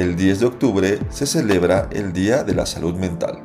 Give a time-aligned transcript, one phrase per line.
[0.00, 3.42] El 10 de octubre se celebra el Día de la Salud Mental,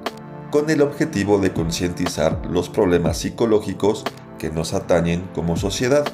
[0.51, 4.05] con el objetivo de concientizar los problemas psicológicos
[4.39, 6.05] que nos atañen como sociedad.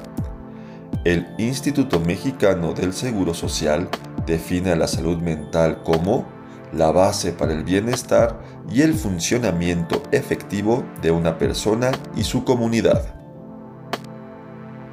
[1.04, 3.88] El Instituto Mexicano del Seguro Social
[4.26, 6.26] define a la salud mental como
[6.72, 13.14] la base para el bienestar y el funcionamiento efectivo de una persona y su comunidad.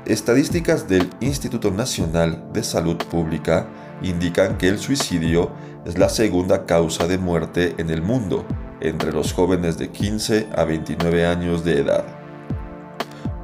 [0.06, 3.68] Estadísticas del Instituto Nacional de Salud Pública
[4.02, 5.52] indican que el suicidio
[5.86, 8.46] es la segunda causa de muerte en el mundo
[8.82, 12.06] entre los jóvenes de 15 a 29 años de edad.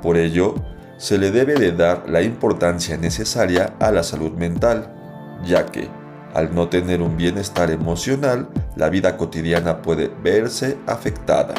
[0.01, 0.55] Por ello,
[0.97, 4.93] se le debe de dar la importancia necesaria a la salud mental,
[5.43, 5.89] ya que,
[6.33, 11.55] al no tener un bienestar emocional, la vida cotidiana puede verse afectada.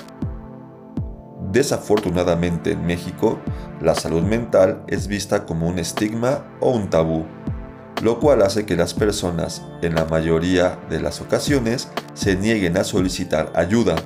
[1.53, 3.38] Desafortunadamente en México,
[3.81, 7.25] la salud mental es vista como un estigma o un tabú,
[8.02, 12.84] lo cual hace que las personas, en la mayoría de las ocasiones, se nieguen a
[12.84, 13.97] solicitar ayuda.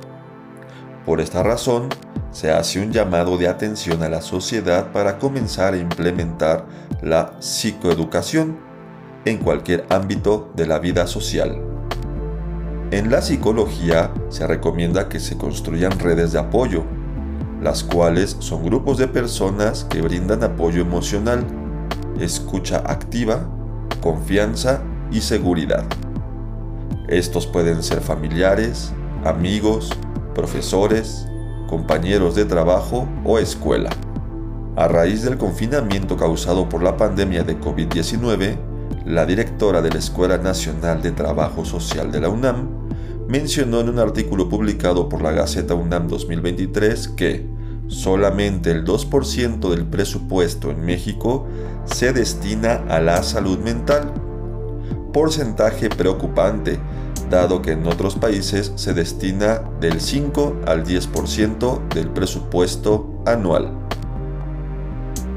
[1.05, 1.88] Por esta razón,
[2.30, 6.66] se hace un llamado de atención a la sociedad para comenzar a implementar
[7.02, 8.58] la psicoeducación
[9.24, 11.60] en cualquier ámbito de la vida social.
[12.92, 16.84] En la psicología se recomienda que se construyan redes de apoyo,
[17.60, 21.44] las cuales son grupos de personas que brindan apoyo emocional,
[22.19, 23.48] escucha activa,
[24.00, 25.84] confianza y seguridad.
[27.09, 28.93] Estos pueden ser familiares,
[29.25, 29.91] amigos,
[30.34, 31.27] profesores,
[31.69, 33.91] compañeros de trabajo o escuela.
[34.77, 38.56] A raíz del confinamiento causado por la pandemia de COVID-19,
[39.06, 42.69] la directora de la Escuela Nacional de Trabajo Social de la UNAM
[43.28, 47.47] mencionó en un artículo publicado por la Gaceta UNAM 2023 que
[47.91, 51.47] solamente el 2% del presupuesto en México
[51.84, 54.15] se destina a la salud mental.
[55.12, 56.78] Porcentaje preocupante,
[57.28, 63.73] dado que en otros países se destina del 5 al 10% del presupuesto anual.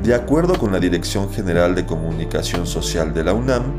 [0.03, 3.75] De acuerdo con la Dirección General de Comunicación Social de la UNAM,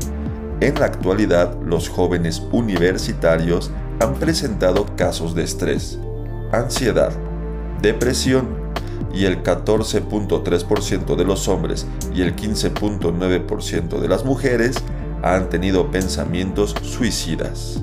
[0.59, 5.99] en la actualidad los jóvenes universitarios han presentado casos de estrés,
[6.51, 7.11] ansiedad,
[7.81, 8.64] depresión,
[9.15, 14.75] y el 14.3% de los hombres y el 15.9% de las mujeres
[15.23, 17.81] han tenido pensamientos suicidas.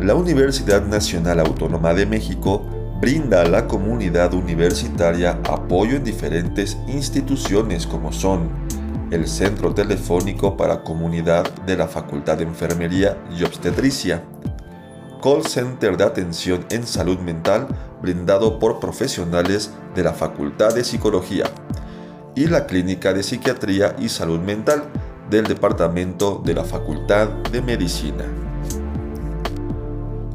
[0.00, 2.66] La Universidad Nacional Autónoma de México
[3.00, 8.48] brinda a la comunidad universitaria apoyo en diferentes instituciones como son
[9.10, 14.24] el Centro Telefónico para Comunidad de la Facultad de Enfermería y Obstetricia,
[15.24, 17.66] call center de atención en salud mental
[18.02, 21.46] brindado por profesionales de la Facultad de Psicología
[22.34, 24.84] y la Clínica de Psiquiatría y Salud Mental
[25.30, 28.24] del Departamento de la Facultad de Medicina.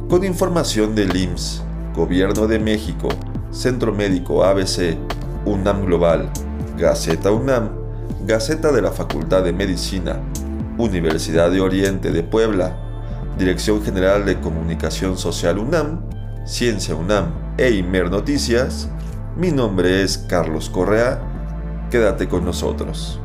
[0.09, 1.61] Con información del IMSS,
[1.93, 3.09] Gobierno de México,
[3.51, 4.97] Centro Médico ABC,
[5.45, 6.31] UNAM Global,
[6.79, 7.69] Gaceta UNAM,
[8.25, 10.19] Gaceta de la Facultad de Medicina,
[10.79, 12.88] Universidad de Oriente de Puebla,
[13.39, 16.01] Dirección General de Comunicación Social UNAM,
[16.45, 18.89] Ciencia UNAM e Imer Noticias,
[19.37, 21.21] mi nombre es Carlos Correa.
[21.89, 23.17] Quédate con nosotros.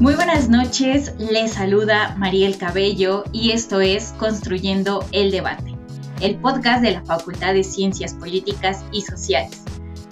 [0.00, 5.76] Muy buenas noches, les saluda Mariel Cabello y esto es Construyendo el Debate,
[6.20, 9.67] el podcast de la Facultad de Ciencias Políticas y Sociales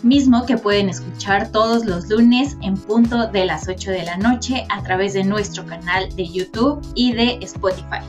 [0.07, 4.65] mismo que pueden escuchar todos los lunes en punto de las 8 de la noche
[4.69, 8.01] a través de nuestro canal de YouTube y de Spotify.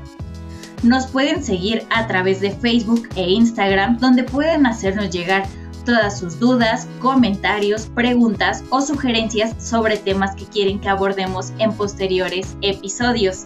[0.84, 5.48] Nos pueden seguir a través de Facebook e Instagram donde pueden hacernos llegar
[5.86, 12.56] todas sus dudas, comentarios, preguntas o sugerencias sobre temas que quieren que abordemos en posteriores
[12.62, 13.46] episodios.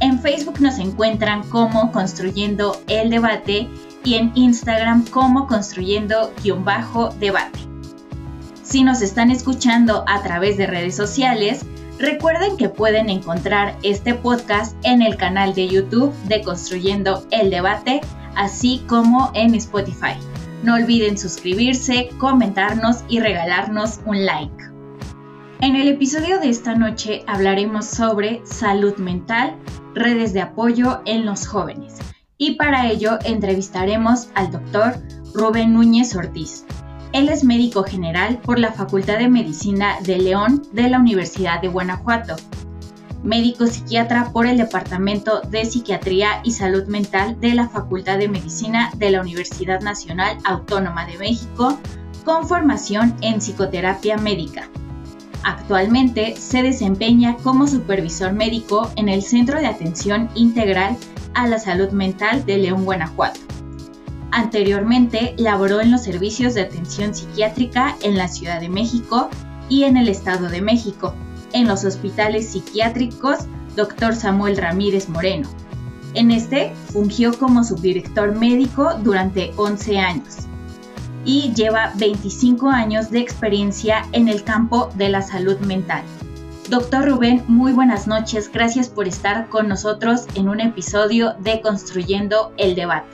[0.00, 3.68] En Facebook nos encuentran como Construyendo el Debate
[4.06, 7.58] y en Instagram como construyendo-debate.
[8.62, 11.66] Si nos están escuchando a través de redes sociales,
[11.98, 18.02] Recuerden que pueden encontrar este podcast en el canal de YouTube de Construyendo el Debate,
[18.34, 20.12] así como en Spotify.
[20.62, 24.64] No olviden suscribirse, comentarnos y regalarnos un like.
[25.60, 29.56] En el episodio de esta noche hablaremos sobre salud mental,
[29.94, 31.94] redes de apoyo en los jóvenes.
[32.38, 35.02] Y para ello entrevistaremos al doctor
[35.32, 36.64] Rubén Núñez Ortiz,
[37.12, 41.68] él es médico general por la Facultad de Medicina de León de la Universidad de
[41.68, 42.36] Guanajuato,
[43.22, 48.90] médico psiquiatra por el Departamento de Psiquiatría y Salud Mental de la Facultad de Medicina
[48.96, 51.78] de la Universidad Nacional Autónoma de México,
[52.26, 54.68] con formación en psicoterapia médica.
[55.42, 60.98] Actualmente se desempeña como supervisor médico en el Centro de Atención Integral
[61.36, 63.38] a la Salud Mental de León, Guanajuato.
[64.32, 69.28] Anteriormente laboró en los servicios de atención psiquiátrica en la Ciudad de México
[69.68, 71.14] y en el Estado de México,
[71.52, 73.40] en los hospitales psiquiátricos
[73.76, 74.14] Dr.
[74.16, 75.48] Samuel Ramírez Moreno.
[76.14, 80.36] En este fungió como subdirector médico durante 11 años
[81.26, 86.02] y lleva 25 años de experiencia en el campo de la salud mental.
[86.68, 88.50] Doctor Rubén, muy buenas noches.
[88.52, 93.06] Gracias por estar con nosotros en un episodio de Construyendo el Debate.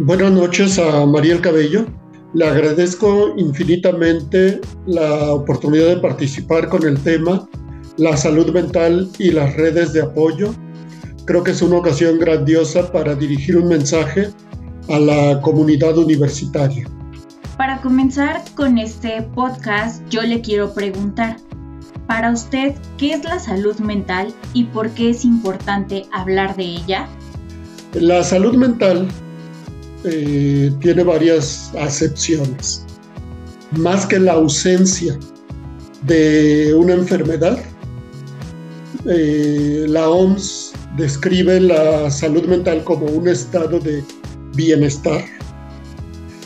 [0.00, 1.86] Buenas noches a Mariel Cabello.
[2.34, 7.48] Le agradezco infinitamente la oportunidad de participar con el tema
[7.96, 10.54] la salud mental y las redes de apoyo.
[11.24, 14.28] Creo que es una ocasión grandiosa para dirigir un mensaje
[14.90, 16.86] a la comunidad universitaria.
[17.56, 21.36] Para comenzar con este podcast, yo le quiero preguntar,
[22.10, 27.08] para usted, ¿qué es la salud mental y por qué es importante hablar de ella?
[27.94, 29.06] La salud mental
[30.02, 32.84] eh, tiene varias acepciones.
[33.78, 35.16] Más que la ausencia
[36.02, 37.60] de una enfermedad,
[39.06, 44.02] eh, la OMS describe la salud mental como un estado de
[44.56, 45.22] bienestar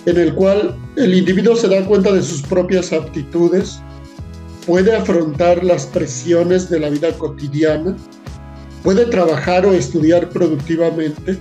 [0.04, 3.80] en el cual el individuo se da cuenta de sus propias aptitudes,
[4.66, 7.96] puede afrontar las presiones de la vida cotidiana,
[8.82, 11.38] puede trabajar o estudiar productivamente,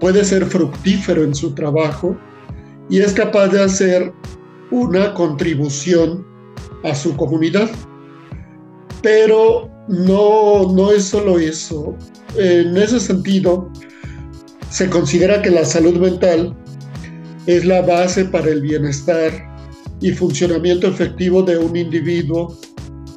[0.00, 2.16] puede ser fructífero en su trabajo
[2.88, 4.12] y es capaz de hacer
[4.70, 6.26] una contribución
[6.84, 7.70] a su comunidad.
[9.02, 11.96] Pero no, no es solo eso.
[12.36, 13.70] En ese sentido,
[14.70, 16.56] se considera que la salud mental
[17.46, 19.55] es la base para el bienestar
[20.00, 22.56] y funcionamiento efectivo de un individuo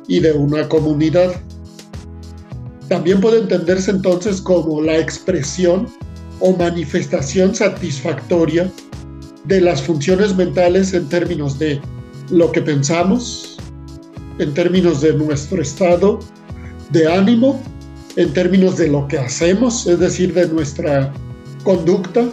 [0.08, 1.42] y de una comunidad.
[2.88, 5.88] También puede entenderse entonces como la expresión
[6.40, 8.72] o manifestación satisfactoria
[9.46, 11.80] de las funciones mentales en términos de
[12.32, 13.58] lo que pensamos,
[14.40, 16.20] en términos de nuestro estado
[16.92, 17.62] de ánimo,
[18.16, 21.14] en términos de lo que hacemos, es decir, de nuestra
[21.64, 22.30] conducta,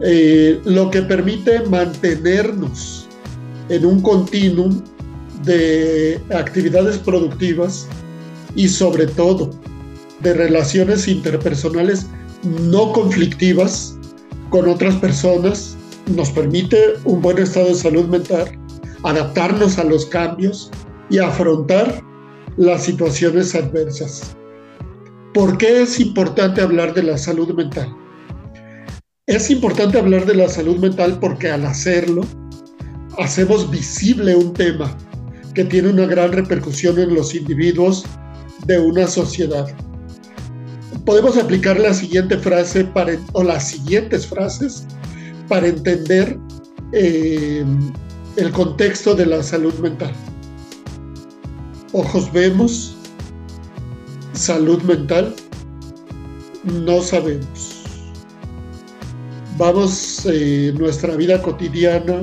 [0.00, 3.03] eh, lo que permite mantenernos
[3.68, 4.82] en un continuum
[5.44, 7.86] de actividades productivas
[8.54, 9.50] y sobre todo
[10.20, 12.06] de relaciones interpersonales
[12.42, 13.98] no conflictivas
[14.50, 15.76] con otras personas,
[16.14, 18.58] nos permite un buen estado de salud mental,
[19.02, 20.70] adaptarnos a los cambios
[21.10, 22.02] y afrontar
[22.56, 24.36] las situaciones adversas.
[25.32, 27.92] ¿Por qué es importante hablar de la salud mental?
[29.26, 32.22] Es importante hablar de la salud mental porque al hacerlo
[33.18, 34.96] hacemos visible un tema
[35.54, 38.04] que tiene una gran repercusión en los individuos
[38.66, 39.66] de una sociedad
[41.04, 42.88] podemos aplicar la siguiente frase
[43.32, 44.86] o las siguientes frases
[45.48, 46.38] para entender
[46.92, 47.64] eh,
[48.36, 50.12] el contexto de la salud mental.
[51.92, 52.96] Ojos vemos,
[54.32, 55.34] salud mental,
[56.64, 57.82] no sabemos.
[59.56, 62.22] Vamos eh, nuestra vida cotidiana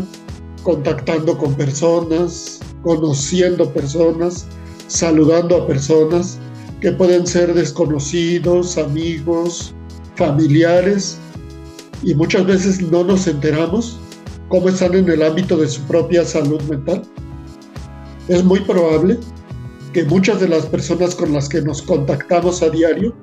[0.64, 4.46] contactando con personas, conociendo personas,
[4.88, 6.40] saludando a personas,
[6.82, 9.74] que pueden ser desconocidos, amigos,
[10.16, 11.18] familiares,
[12.04, 14.00] y muchas veces no nos enteramos
[14.50, 17.04] cómo están en el ámbito de su propia salud mental.
[18.28, 19.20] Es muy probable
[19.94, 23.14] que muchas de las personas con las que nos contactamos a diario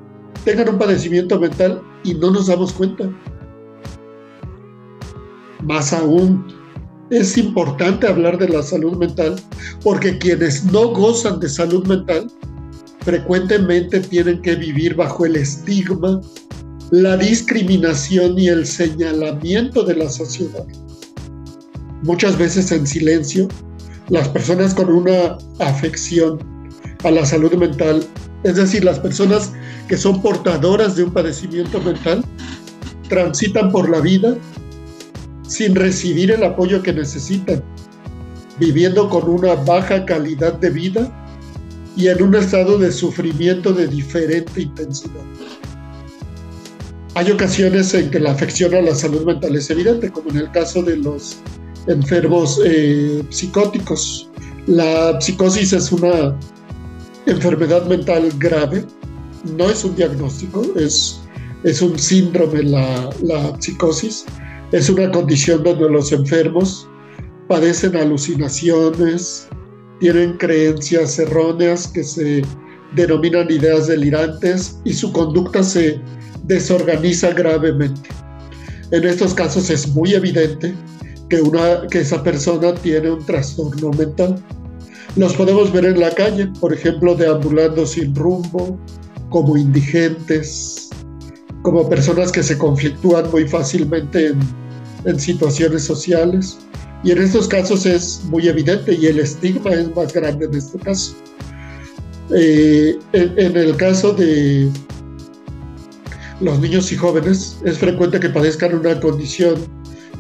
[0.45, 3.11] tengan un padecimiento mental y no nos damos cuenta.
[5.65, 6.47] Más aún,
[7.11, 9.37] es importante hablar de la salud mental
[9.83, 12.31] porque quienes no gozan de salud mental
[13.01, 16.21] frecuentemente tienen que vivir bajo el estigma,
[16.91, 20.67] la discriminación y el señalamiento de la sociedad.
[22.03, 23.49] Muchas veces en silencio,
[24.09, 26.39] las personas con una afección
[27.05, 28.05] a la salud mental,
[28.43, 29.53] es decir, las personas
[29.89, 32.25] que son portadoras de un padecimiento mental,
[33.09, 34.37] transitan por la vida
[35.49, 37.65] sin recibir el apoyo que necesitan,
[38.61, 41.27] viviendo con una baja calidad de vida
[41.97, 45.25] y en un estado de sufrimiento de diferente intensidad.
[47.15, 50.51] Hay ocasiones en que la afección a la salud mental es evidente, como en el
[50.53, 51.39] caso de los
[51.89, 54.31] enfermos eh, psicóticos.
[54.67, 56.39] La psicosis es una
[57.27, 58.85] enfermedad mental grave,
[59.57, 61.21] no es un diagnóstico, es,
[61.65, 64.27] es un síndrome la, la psicosis,
[64.73, 66.89] es una condición donde los enfermos
[67.49, 69.49] padecen alucinaciones,
[70.01, 72.43] tienen creencias erróneas que se
[72.95, 76.01] denominan ideas delirantes y su conducta se
[76.45, 78.09] desorganiza gravemente.
[78.91, 80.75] En estos casos es muy evidente
[81.29, 84.43] que, una, que esa persona tiene un trastorno mental.
[85.17, 88.79] Los podemos ver en la calle, por ejemplo, deambulando sin rumbo,
[89.31, 90.88] como indigentes,
[91.63, 94.35] como personas que se conflictúan muy fácilmente
[95.05, 96.59] en, situaciones sociales.
[97.03, 100.79] Y en estos casos es muy evidente y el estigma es más grande en este
[100.79, 101.15] caso.
[102.37, 104.69] Eh, en, en, el caso de
[106.41, 109.55] los niños y jóvenes, es frecuente que padezcan una condición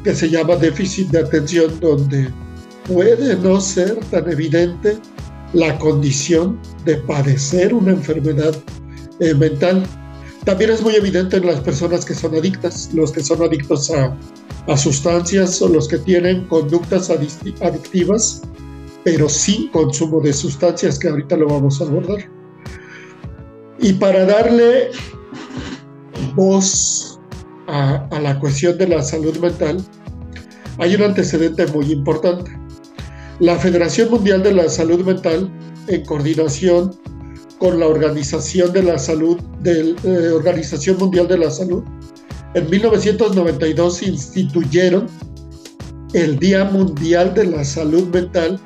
[0.04, 2.30] que se llama déficit de atención, donde
[2.86, 4.98] puede no ser tan evidente
[5.52, 8.54] la condición de padecer una enfermedad
[9.20, 9.84] eh, mental.
[10.48, 14.16] También es muy evidente en las personas que son adictas, los que son adictos a,
[14.66, 18.40] a sustancias o los que tienen conductas adictivas,
[19.04, 22.30] pero sin consumo de sustancias, que ahorita lo vamos a abordar.
[23.78, 24.88] Y para darle
[26.34, 27.20] voz
[27.66, 29.84] a, a la cuestión de la salud mental,
[30.78, 32.50] hay un antecedente muy importante.
[33.38, 35.52] La Federación Mundial de la Salud Mental,
[35.88, 36.98] en coordinación
[37.58, 41.82] con la Organización de la Salud, de, eh, Organización Mundial de la Salud,
[42.54, 45.06] en 1992 instituyeron
[46.14, 48.58] el Día Mundial de la Salud Mental,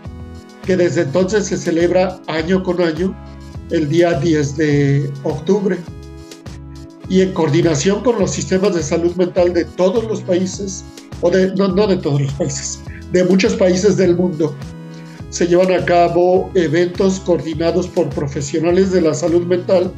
[0.65, 3.17] que desde entonces se celebra año con año,
[3.71, 5.77] el día 10 de octubre.
[7.09, 10.85] Y en coordinación con los sistemas de salud mental de todos los países,
[11.21, 12.81] o de, no, no de todos los países,
[13.11, 14.55] de muchos países del mundo,
[15.33, 19.91] se llevan a cabo eventos coordinados por profesionales de la salud mental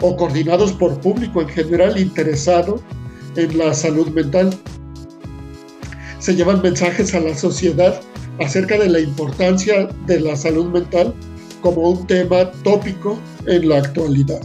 [0.00, 2.80] o coordinados por público en general interesado
[3.36, 4.48] en la salud mental.
[6.20, 8.00] Se llevan mensajes a la sociedad
[8.40, 11.12] acerca de la importancia de la salud mental
[11.60, 14.40] como un tema tópico en la actualidad.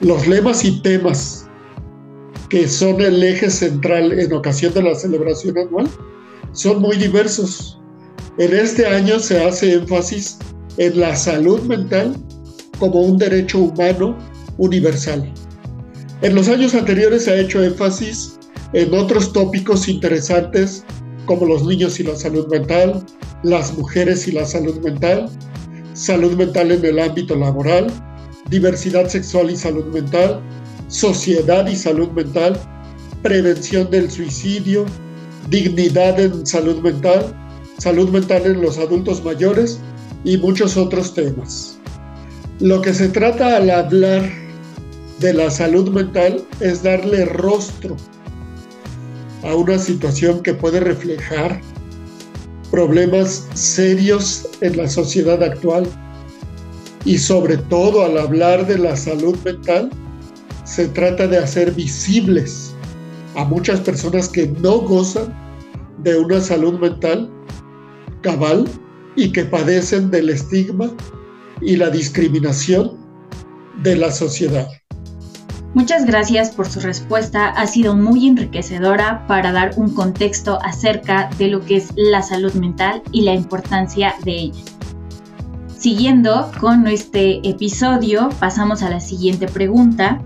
[0.00, 1.46] Los lemas y temas
[2.48, 5.86] que son el eje central en ocasión de la celebración anual
[6.52, 7.78] son muy diversos.
[8.38, 10.36] En este año se hace énfasis
[10.76, 12.14] en la salud mental
[12.78, 14.14] como un derecho humano
[14.58, 15.32] universal.
[16.20, 18.38] En los años anteriores se ha hecho énfasis
[18.74, 20.84] en otros tópicos interesantes
[21.24, 23.04] como los niños y la salud mental,
[23.42, 25.30] las mujeres y la salud mental,
[25.94, 27.86] salud mental en el ámbito laboral,
[28.50, 30.42] diversidad sexual y salud mental,
[30.88, 32.60] sociedad y salud mental,
[33.22, 34.84] prevención del suicidio,
[35.48, 37.34] dignidad en salud mental,
[37.78, 39.78] salud mental en los adultos mayores
[40.24, 41.78] y muchos otros temas.
[42.60, 44.30] Lo que se trata al hablar
[45.20, 47.96] de la salud mental es darle rostro
[49.42, 51.60] a una situación que puede reflejar
[52.70, 55.86] problemas serios en la sociedad actual
[57.04, 59.90] y sobre todo al hablar de la salud mental
[60.64, 62.74] se trata de hacer visibles
[63.36, 65.32] a muchas personas que no gozan
[66.02, 67.30] de una salud mental
[68.26, 68.64] cabal
[69.14, 70.90] y que padecen del estigma
[71.60, 72.96] y la discriminación
[73.84, 74.66] de la sociedad.
[75.74, 81.46] Muchas gracias por su respuesta, ha sido muy enriquecedora para dar un contexto acerca de
[81.48, 84.64] lo que es la salud mental y la importancia de ella.
[85.78, 90.20] Siguiendo con este episodio, pasamos a la siguiente pregunta.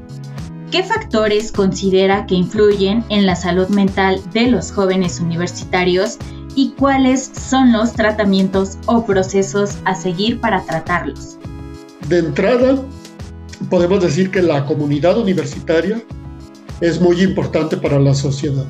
[0.70, 6.16] ¿Qué factores considera que influyen en la salud mental de los jóvenes universitarios
[6.54, 11.38] y cuáles son los tratamientos o procesos a seguir para tratarlos?
[12.08, 12.82] De entrada,
[13.68, 16.02] podemos decir que la comunidad universitaria
[16.80, 18.64] es muy importante para la sociedad,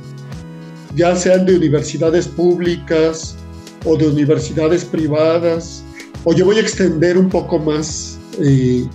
[0.94, 3.36] ya sean de universidades públicas
[3.84, 5.84] o de universidades privadas,
[6.24, 8.86] o yo voy a extender un poco más eh,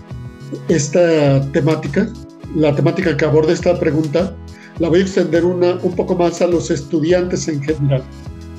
[0.68, 2.10] esta temática,
[2.56, 4.36] la temática que aborda esta pregunta,
[4.80, 8.04] la voy a extender una, un poco más a los estudiantes en general,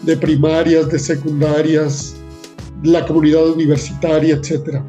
[0.06, 2.14] de primarias, de secundarias,
[2.82, 4.84] la comunidad universitaria, etcétera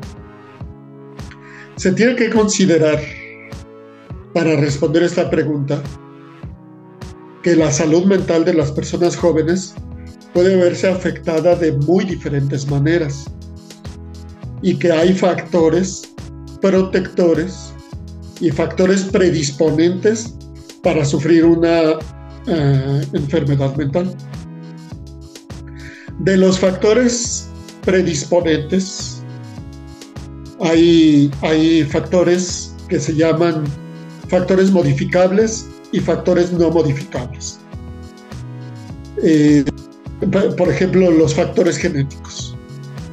[1.75, 2.99] Se tiene que considerar,
[4.33, 5.81] para responder esta pregunta,
[7.41, 9.73] que la salud mental de las personas jóvenes
[10.33, 13.25] puede verse afectada de muy diferentes maneras
[14.61, 16.13] y que hay factores
[16.61, 17.73] protectores
[18.39, 20.35] y factores predisponentes
[20.83, 21.93] para sufrir una
[22.47, 24.15] eh, enfermedad mental.
[26.19, 27.47] De los factores
[27.83, 29.21] predisponentes,
[30.59, 33.63] hay, hay factores que se llaman
[34.27, 37.59] factores modificables y factores no modificables.
[39.23, 39.63] Eh,
[40.57, 42.55] por ejemplo, los factores genéticos.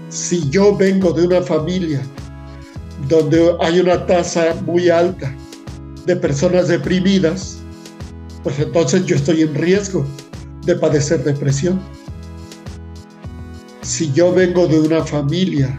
[0.08, 2.02] Si yo vengo de una familia
[3.08, 5.34] donde hay una tasa muy alta
[6.06, 7.58] de personas deprimidas,
[8.42, 10.06] pues entonces yo estoy en riesgo
[10.64, 11.80] de padecer depresión.
[13.84, 15.78] Si yo vengo de una familia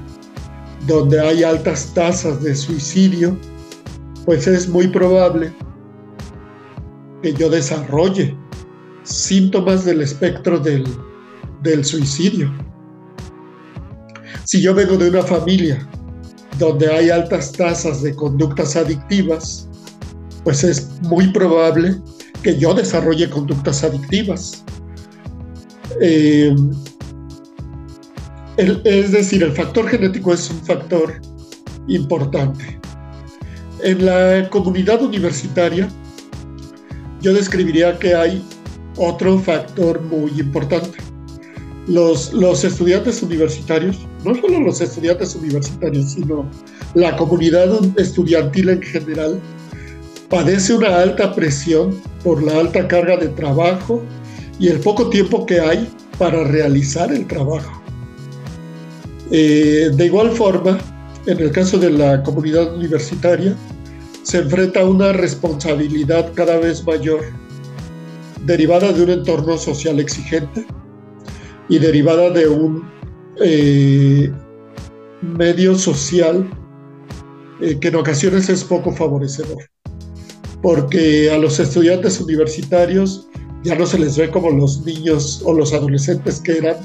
[0.86, 3.36] donde hay altas tasas de suicidio,
[4.26, 5.52] pues es muy probable
[7.24, 8.38] que yo desarrolle
[9.02, 10.86] síntomas del espectro del,
[11.64, 12.54] del suicidio.
[14.44, 15.90] Si yo vengo de una familia
[16.60, 19.68] donde hay altas tasas de conductas adictivas,
[20.44, 21.96] pues es muy probable
[22.44, 24.64] que yo desarrolle conductas adictivas.
[26.00, 26.56] Eh,
[28.58, 31.14] es decir, el factor genético es un factor
[31.88, 32.80] importante.
[33.84, 35.90] En la comunidad universitaria,
[37.22, 38.44] yo describiría que hay
[38.98, 40.98] otro factor muy importante.
[41.88, 46.50] Los, los estudiantes universitarios, no solo los estudiantes universitarios, sino
[46.96, 49.40] la comunidad estudiantil en general,
[50.30, 54.02] padece una alta presión por la alta carga de trabajo
[54.60, 57.85] y el poco tiempo que hay para realizar el trabajo.
[59.32, 60.78] Eh, de igual forma,
[61.26, 63.56] en el caso de la comunidad universitaria,
[64.24, 67.22] se enfrenta a una responsabilidad cada vez mayor,
[68.46, 70.66] derivada de un entorno social exigente
[71.70, 72.90] y derivada de un
[73.42, 74.32] eh,
[75.22, 76.48] medio social
[77.62, 79.64] eh, que en ocasiones es poco favorecedor,
[80.62, 83.28] porque a los estudiantes universitarios
[83.64, 86.78] ya no se les ve como los niños o los adolescentes que eran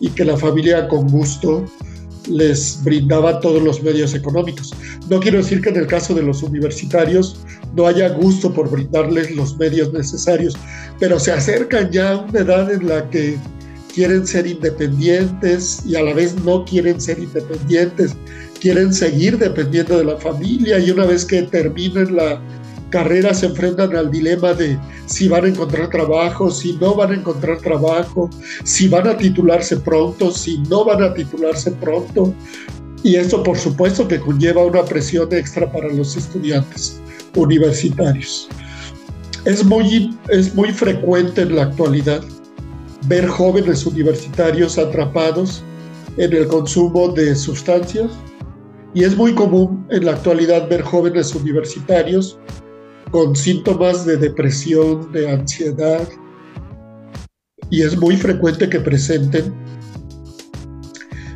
[0.00, 1.64] y que la familia con gusto
[2.28, 4.74] les brindaba todos los medios económicos.
[5.08, 7.40] No quiero decir que en el caso de los universitarios
[7.74, 10.54] no haya gusto por brindarles los medios necesarios,
[10.98, 13.36] pero se acercan ya a una edad en la que
[13.94, 18.14] quieren ser independientes y a la vez no quieren ser independientes,
[18.60, 22.40] quieren seguir dependiendo de la familia y una vez que terminen la
[22.90, 27.14] carrera se enfrentan al dilema de si van a encontrar trabajo, si no van a
[27.14, 28.30] encontrar trabajo,
[28.64, 32.34] si van a titularse pronto, si no van a titularse pronto.
[33.02, 37.00] Y esto por supuesto que conlleva una presión extra para los estudiantes
[37.36, 38.48] universitarios.
[39.44, 42.22] Es muy, es muy frecuente en la actualidad
[43.06, 45.62] ver jóvenes universitarios atrapados
[46.16, 48.10] en el consumo de sustancias
[48.94, 52.38] y es muy común en la actualidad ver jóvenes universitarios
[53.10, 56.08] con síntomas de depresión, de ansiedad,
[57.70, 59.54] y es muy frecuente que presenten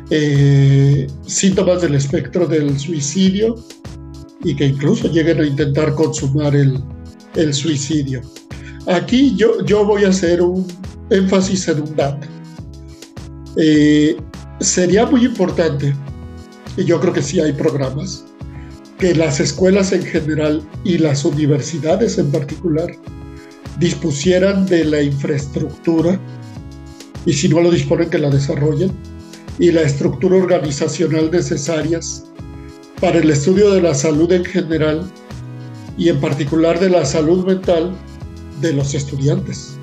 [0.09, 3.55] eh, síntomas del espectro del suicidio
[4.43, 6.83] y que incluso lleguen a intentar consumar el,
[7.53, 8.21] suicidio.
[8.87, 10.67] Aquí yo, yo, voy a hacer un
[11.09, 12.27] énfasis en un dato.
[13.57, 14.17] Eh,
[14.59, 15.95] sería muy importante,
[16.77, 18.25] y yo creo que sí hay programas,
[18.99, 22.87] que las escuelas en general y las universidades en particular
[23.79, 26.19] dispusieran de la infraestructura
[27.25, 28.91] y si no lo disponen que la desarrollen
[29.59, 32.25] y la estructura organizacional necesarias
[32.99, 35.09] para el estudio de la salud en general
[35.97, 37.95] y en particular de la salud mental
[38.61, 39.77] de los estudiantes.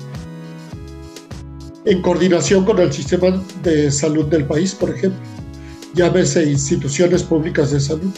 [1.85, 5.19] En coordinación con el sistema de salud del país, por ejemplo,
[5.95, 8.11] llámese instituciones públicas de salud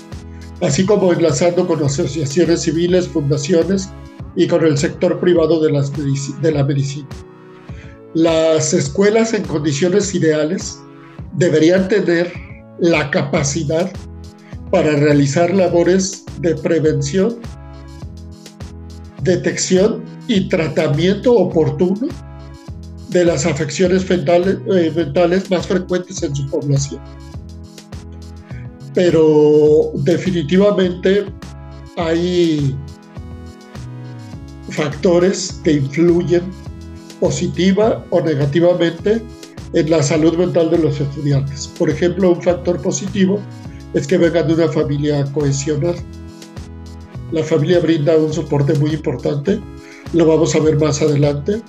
[0.61, 3.89] así como enlazando con asociaciones civiles, fundaciones
[4.35, 5.71] y con el sector privado de,
[6.41, 7.07] de la medicina.
[8.13, 10.79] Las escuelas en condiciones ideales
[11.33, 12.31] deberían tener
[12.79, 13.91] la capacidad
[14.71, 17.39] para realizar labores de prevención,
[19.21, 22.07] detección y tratamiento oportuno
[23.09, 27.01] de las afecciones mentales, eh, mentales más frecuentes en su población
[28.93, 31.25] pero definitivamente
[31.97, 32.75] hay
[34.69, 36.43] factores que influyen
[37.19, 39.21] positiva o negativamente
[39.73, 41.67] en la salud mental de los estudiantes.
[41.67, 43.39] Por ejemplo, un factor positivo
[43.93, 45.95] es que vengan de una familia cohesionada.
[47.31, 49.59] La familia brinda un soporte muy importante,
[50.13, 51.61] lo vamos a ver más adelante.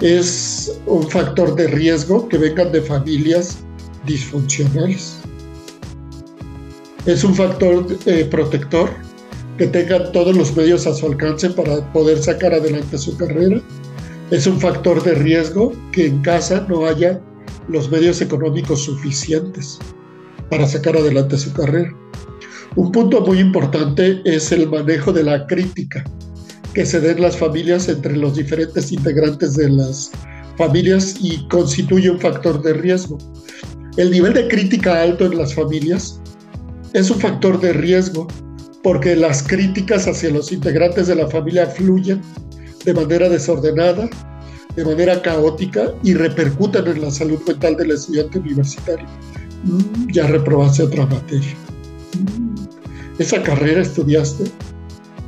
[0.00, 3.58] Es un factor de riesgo que vengan de familias
[4.06, 5.18] disfuncionales.
[7.06, 8.88] Es un factor eh, protector
[9.58, 13.60] que tengan todos los medios a su alcance para poder sacar adelante su carrera.
[14.30, 17.20] Es un factor de riesgo que en casa no haya
[17.68, 19.78] los medios económicos suficientes
[20.48, 21.94] para sacar adelante su carrera.
[22.76, 26.02] Un punto muy importante es el manejo de la crítica
[26.72, 30.10] que se den las familias entre los diferentes integrantes de las
[30.56, 33.18] familias y constituye un factor de riesgo.
[33.98, 36.20] El nivel de crítica alto en las familias
[36.94, 38.26] es un factor de riesgo
[38.82, 42.22] porque las críticas hacia los integrantes de la familia fluyen
[42.84, 44.08] de manera desordenada,
[44.76, 49.06] de manera caótica y repercuten en la salud mental del estudiante universitario.
[49.64, 51.54] Mm, ya reprobaste otra materia.
[52.18, 52.54] Mm,
[53.18, 54.44] esa carrera estudiaste.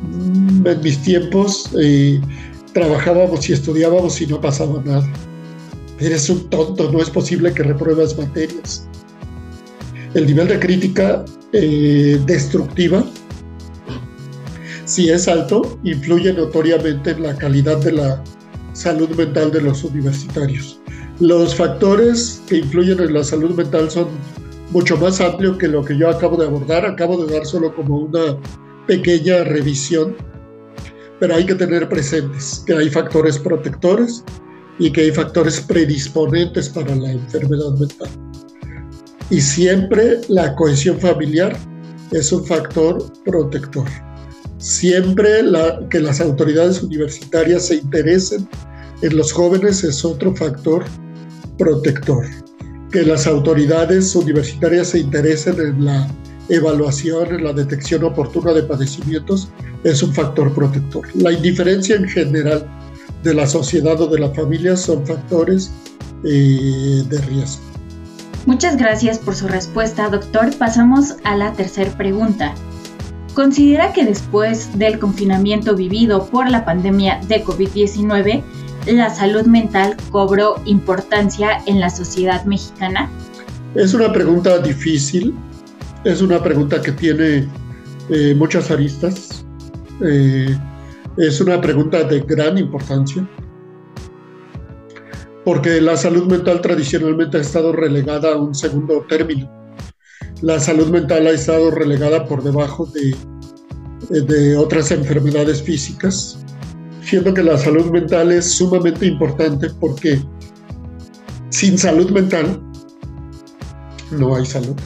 [0.02, 2.20] Mm, en mis tiempos eh,
[2.74, 5.10] trabajábamos y estudiábamos y no pasaba nada.
[5.98, 8.86] Eres un tonto, no es posible que repruebas materias.
[10.16, 13.04] El nivel de crítica eh, destructiva
[14.86, 18.22] si es alto, influye notoriamente en la calidad de la
[18.72, 20.80] salud mental de los universitarios.
[21.18, 24.06] Los factores que influyen en la salud mental son
[24.70, 26.86] mucho más amplios que lo que yo acabo de abordar.
[26.86, 28.38] Acabo de dar solo como una
[28.86, 30.14] pequeña revisión,
[31.18, 34.22] pero hay que tener presentes que hay factores protectores
[34.78, 38.08] y que hay factores predisponentes para la enfermedad mental.
[39.30, 41.56] Y siempre la cohesión familiar
[42.12, 43.86] es un factor protector.
[44.58, 45.28] Siempre
[45.90, 48.48] que las autoridades universitarias se interesen
[49.02, 50.84] en los jóvenes es otro factor
[51.58, 52.24] protector.
[52.90, 56.08] Que las autoridades universitarias se interesen en la
[56.48, 59.48] evaluación, en la detección oportuna de padecimientos,
[59.84, 61.04] es un factor protector.
[61.16, 62.66] La indiferencia en general
[63.22, 65.70] de la sociedad o de la familia son factores
[66.24, 67.75] eh, de riesgo.
[68.46, 70.56] Muchas gracias por su respuesta, doctor.
[70.56, 72.54] Pasamos a la tercera pregunta
[73.36, 78.42] considera que después del confinamiento vivido por la pandemia de COVID-19,
[78.86, 83.10] la salud mental cobró importancia en la sociedad mexicana?
[83.74, 85.34] Es una pregunta difícil,
[86.04, 87.46] es una pregunta que tiene
[88.08, 89.44] eh, muchas aristas,
[90.02, 90.56] eh,
[91.18, 93.28] es una pregunta de gran importancia,
[95.46, 99.50] porque la salud mental tradicionalmente ha estado relegada a un segundo término
[100.42, 103.16] la salud mental ha estado relegada por debajo de,
[104.20, 106.38] de otras enfermedades físicas,
[107.02, 110.22] siendo que la salud mental es sumamente importante porque
[111.48, 112.60] sin salud mental
[114.10, 114.76] no hay salud.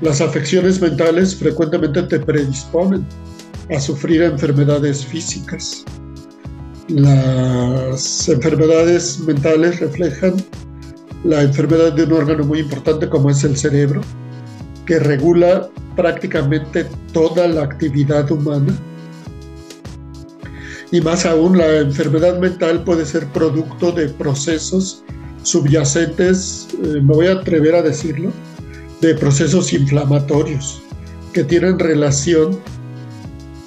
[0.00, 3.04] Las afecciones mentales frecuentemente te predisponen
[3.74, 5.84] a sufrir enfermedades físicas.
[6.88, 10.34] Las enfermedades mentales reflejan
[11.24, 14.02] la enfermedad de un órgano muy importante como es el cerebro,
[14.86, 18.72] que regula prácticamente toda la actividad humana.
[20.92, 25.02] Y más aún, la enfermedad mental puede ser producto de procesos
[25.42, 28.30] subyacentes, eh, me voy a atrever a decirlo,
[29.00, 30.82] de procesos inflamatorios
[31.32, 32.58] que tienen relación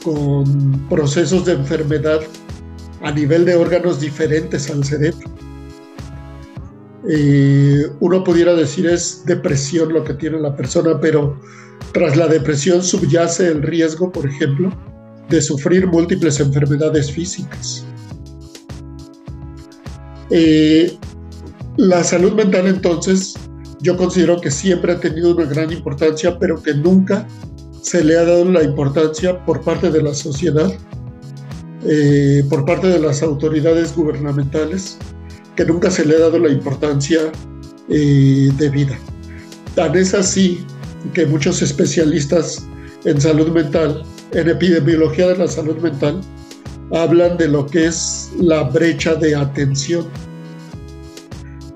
[0.03, 2.21] con procesos de enfermedad
[3.01, 5.29] a nivel de órganos diferentes al cerebro.
[7.09, 11.39] Eh, uno pudiera decir es depresión lo que tiene la persona, pero
[11.93, 14.71] tras la depresión subyace el riesgo, por ejemplo,
[15.29, 17.85] de sufrir múltiples enfermedades físicas.
[20.29, 20.97] Eh,
[21.77, 23.35] la salud mental entonces
[23.81, 27.27] yo considero que siempre ha tenido una gran importancia, pero que nunca
[27.81, 30.71] se le ha dado la importancia por parte de la sociedad,
[31.85, 34.97] eh, por parte de las autoridades gubernamentales
[35.55, 37.19] que nunca se le ha dado la importancia
[37.89, 38.97] eh, debida.
[39.75, 40.65] Tan es así
[41.13, 42.65] que muchos especialistas
[43.05, 46.21] en salud mental, en epidemiología de la salud mental,
[46.91, 50.05] hablan de lo que es la brecha de atención.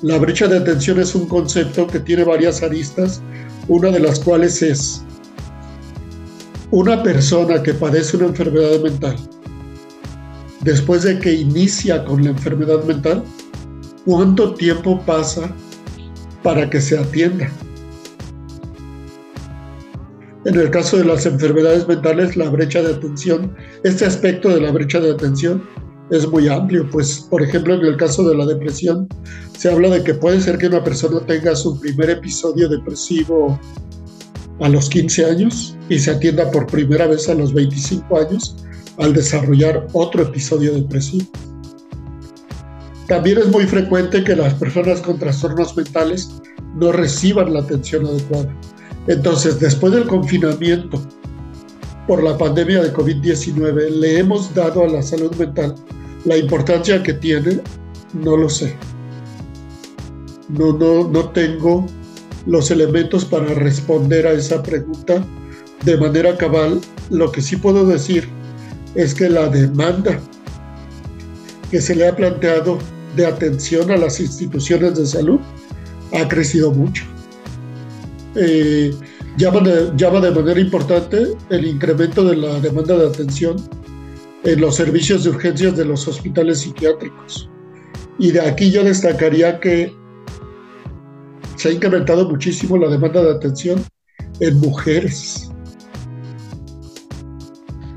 [0.01, 3.21] La brecha de atención es un concepto que tiene varias aristas,
[3.67, 5.01] una de las cuales es
[6.71, 9.15] una persona que padece una enfermedad mental,
[10.63, 13.23] después de que inicia con la enfermedad mental,
[14.06, 15.56] ¿Cuánto tiempo pasa
[16.43, 17.49] para que se atienda?
[20.43, 24.71] En el caso de las enfermedades mentales, la brecha de atención, este aspecto de la
[24.73, 25.63] brecha de atención
[26.12, 29.08] es muy amplio, pues por ejemplo en el caso de la depresión
[29.58, 33.58] se habla de que puede ser que una persona tenga su primer episodio depresivo
[34.60, 38.58] a los 15 años y se atienda por primera vez a los 25 años
[38.97, 41.25] al desarrollar otro episodio depresivo.
[43.08, 46.41] También es muy frecuente que las personas con trastornos mentales
[46.75, 48.53] no reciban la atención adecuada.
[49.08, 51.01] Entonces, después del confinamiento
[52.08, 55.75] por la pandemia de COVID-19, ¿le hemos dado a la salud mental
[56.25, 57.60] la importancia que tiene?
[58.13, 58.75] No lo sé.
[60.49, 61.86] No, no, no tengo
[62.45, 65.25] los elementos para responder a esa pregunta
[65.84, 66.79] de manera cabal.
[67.10, 68.27] Lo que sí puedo decir
[68.95, 70.19] es que la demanda
[71.71, 72.77] que se le ha planteado
[73.15, 75.39] de atención a las instituciones de salud
[76.13, 77.03] ha crecido mucho.
[78.36, 78.91] Eh,
[79.38, 83.58] llama, de, llama de manera importante el incremento de la demanda de atención
[84.43, 87.49] en los servicios de urgencias de los hospitales psiquiátricos.
[88.19, 89.91] Y de aquí yo destacaría que
[91.56, 93.84] se ha incrementado muchísimo la demanda de atención
[94.39, 95.52] en mujeres.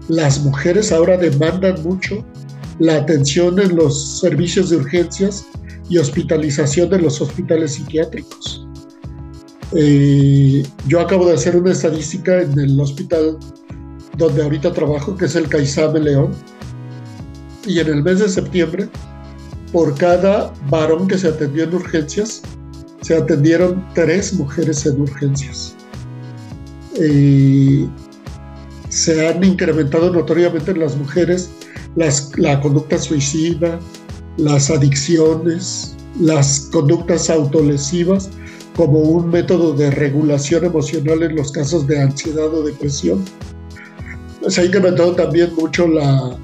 [0.09, 2.25] Las mujeres ahora demandan mucho
[2.79, 5.47] la atención en los servicios de urgencias
[5.89, 8.67] y hospitalización de los hospitales psiquiátricos.
[9.73, 13.39] Eh, yo acabo de hacer una estadística en el hospital
[14.17, 16.33] donde ahorita trabajo, que es el Caizame León,
[17.67, 18.89] y en el mes de septiembre,
[19.73, 22.43] por cada varón que se atendió en urgencias,
[23.03, 25.75] se atendieron tres mujeres en urgencias.
[26.99, 27.87] Eh,
[28.97, 31.51] se han incrementado notoriamente en las mujeres
[31.97, 33.79] la conducta suicida,
[34.39, 38.31] las adicciones, las conductas autolesivas
[38.75, 43.23] como un método de regulación emocional en los casos de ansiedad o depresión.
[44.49, 46.39] Se ha incrementado también mucho la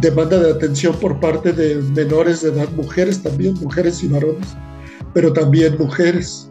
[0.00, 4.46] demanda de atención por parte de menores de edad, mujeres también, mujeres y varones,
[5.14, 6.48] pero también mujeres.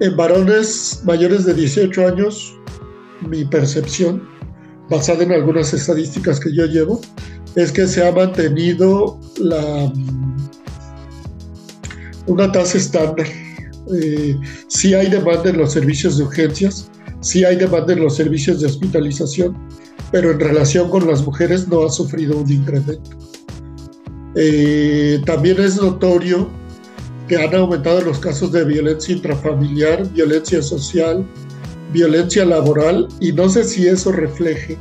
[0.00, 2.54] En varones mayores de 18 años,
[3.28, 4.22] mi percepción
[4.88, 7.00] basada en algunas estadísticas que yo llevo,
[7.56, 9.92] es que se ha mantenido la,
[12.26, 13.26] una tasa estándar.
[13.94, 14.36] Eh,
[14.68, 18.66] sí hay demanda en los servicios de urgencias, sí hay demanda en los servicios de
[18.66, 19.56] hospitalización,
[20.10, 23.10] pero en relación con las mujeres no ha sufrido un incremento.
[24.36, 26.48] Eh, también es notorio
[27.28, 31.24] que han aumentado los casos de violencia intrafamiliar, violencia social,
[31.94, 34.76] violencia laboral y no sé si eso refleje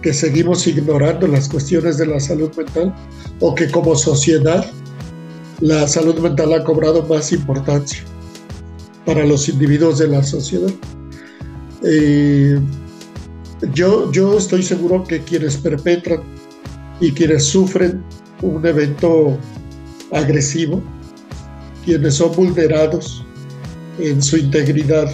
[0.00, 2.94] que seguimos ignorando las cuestiones de la salud mental
[3.40, 4.64] o que como sociedad
[5.60, 8.04] la salud mental ha cobrado más importancia
[9.04, 10.70] para los individuos de la sociedad.
[11.82, 12.60] Eh,
[13.74, 16.20] yo, yo estoy seguro que quienes perpetran
[17.00, 18.04] y quienes sufren
[18.40, 19.36] un evento
[20.12, 20.80] agresivo,
[21.84, 23.24] quienes son vulnerados
[23.98, 25.10] en su integridad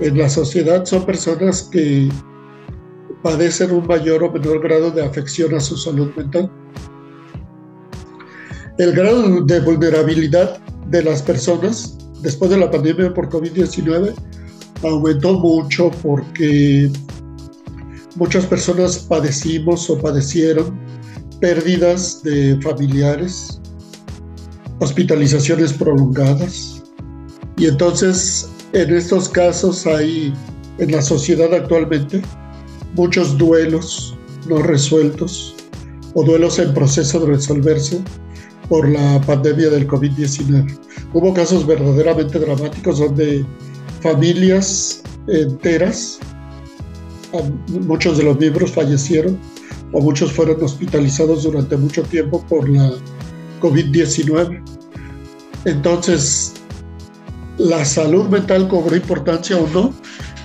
[0.00, 2.08] en la sociedad son personas que
[3.22, 6.50] padecen un mayor o menor grado de afección a su salud mental.
[8.78, 14.14] El grado de vulnerabilidad de las personas después de la pandemia por COVID-19
[14.84, 16.90] aumentó mucho porque
[18.14, 20.78] muchas personas padecimos o padecieron
[21.40, 23.60] pérdidas de familiares,
[24.80, 26.82] hospitalizaciones prolongadas
[27.56, 30.32] y entonces en estos casos hay
[30.78, 32.22] en la sociedad actualmente
[32.94, 34.14] muchos duelos
[34.48, 35.54] no resueltos
[36.14, 38.00] o duelos en proceso de resolverse
[38.68, 40.78] por la pandemia del COVID-19.
[41.12, 43.44] Hubo casos verdaderamente dramáticos donde
[44.00, 46.18] familias enteras,
[47.86, 49.38] muchos de los miembros fallecieron
[49.92, 52.92] o muchos fueron hospitalizados durante mucho tiempo por la
[53.60, 54.62] COVID-19.
[55.64, 56.54] Entonces,
[57.58, 59.92] la salud mental cobró importancia o no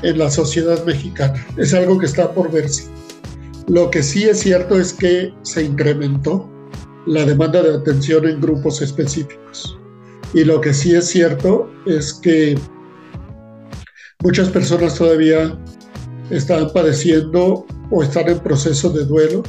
[0.01, 1.45] en la sociedad mexicana.
[1.57, 2.87] Es algo que está por verse.
[3.67, 6.49] Lo que sí es cierto es que se incrementó
[7.05, 9.77] la demanda de atención en grupos específicos.
[10.33, 12.57] Y lo que sí es cierto es que
[14.23, 15.57] muchas personas todavía
[16.31, 19.43] están padeciendo o están en proceso de duelo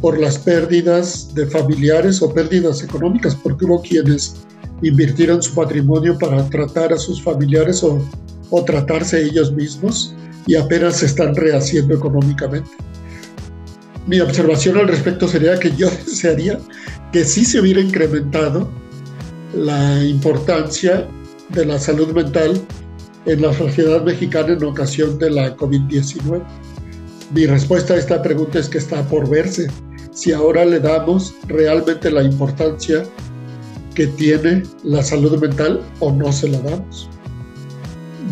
[0.00, 4.36] por las pérdidas de familiares o pérdidas económicas, porque hubo quienes
[4.82, 8.00] invirtieron su patrimonio para tratar a sus familiares o,
[8.50, 10.14] o tratarse ellos mismos
[10.46, 12.70] y apenas se están rehaciendo económicamente.
[14.06, 16.58] Mi observación al respecto sería que yo desearía
[17.12, 18.68] que sí se hubiera incrementado
[19.54, 21.06] la importancia
[21.50, 22.60] de la salud mental
[23.26, 26.42] en la sociedad mexicana en ocasión de la COVID-19.
[27.34, 29.66] Mi respuesta a esta pregunta es que está por verse
[30.12, 33.04] si ahora le damos realmente la importancia
[33.98, 37.10] que tiene la salud mental o no se la damos.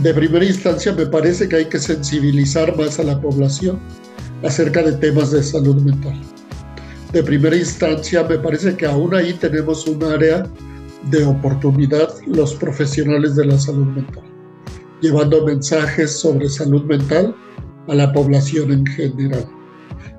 [0.01, 3.81] De primera instancia me parece que hay que sensibilizar más a la población
[4.45, 6.23] acerca de temas de salud mental.
[7.13, 10.49] De primera instancia me parece que aún ahí tenemos un área
[11.11, 14.23] de oportunidad los profesionales de la salud mental,
[15.03, 17.35] llevando mensajes sobre salud mental
[17.89, 19.45] a la población en general.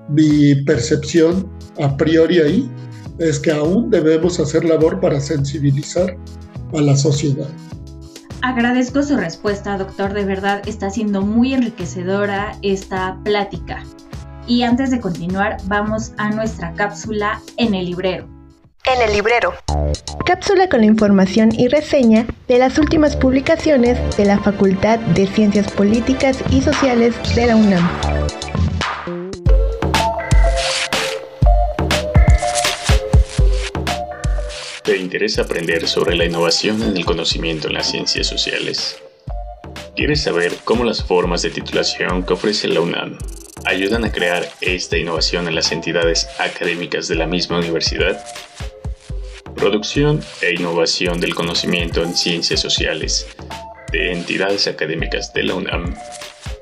[0.09, 2.71] Mi percepción a priori ahí
[3.19, 6.15] es que aún debemos hacer labor para sensibilizar
[6.73, 7.47] a la sociedad.
[8.41, 10.13] Agradezco su respuesta, doctor.
[10.13, 13.83] De verdad está siendo muy enriquecedora esta plática.
[14.47, 18.27] Y antes de continuar, vamos a nuestra cápsula en el librero.
[18.85, 19.53] En el librero.
[20.25, 25.69] Cápsula con la información y reseña de las últimas publicaciones de la Facultad de Ciencias
[25.71, 28.16] Políticas y Sociales de la UNAM.
[34.87, 38.97] ¿Te interesa aprender sobre la innovación en el conocimiento en las ciencias sociales?
[39.97, 43.17] ¿Quieres saber cómo las formas de titulación que ofrece la UNAM
[43.65, 48.23] ayudan a crear esta innovación en las entidades académicas de la misma universidad?
[49.57, 53.27] Producción e innovación del conocimiento en ciencias sociales
[53.91, 55.95] de entidades académicas de la UNAM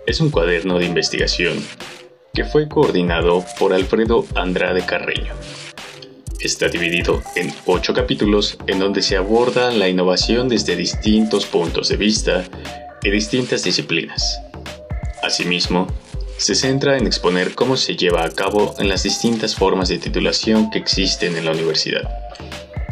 [0.07, 1.63] es un cuaderno de investigación
[2.33, 5.35] que fue coordinado por Alfredo Andrade Carreño
[6.39, 11.97] Está dividido en ocho capítulos en donde se aborda la innovación desde distintos puntos de
[11.97, 12.43] vista
[13.01, 14.39] y distintas disciplinas.
[15.23, 15.87] Asimismo,
[16.37, 20.69] se centra en exponer cómo se lleva a cabo en las distintas formas de titulación
[20.69, 22.03] que existen en la universidad.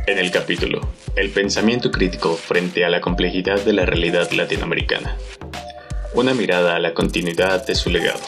[0.08, 0.82] En el capítulo,
[1.16, 5.16] El pensamiento crítico frente a la complejidad de la realidad latinoamericana.
[6.16, 8.20] Una mirada a la continuidad de su legado.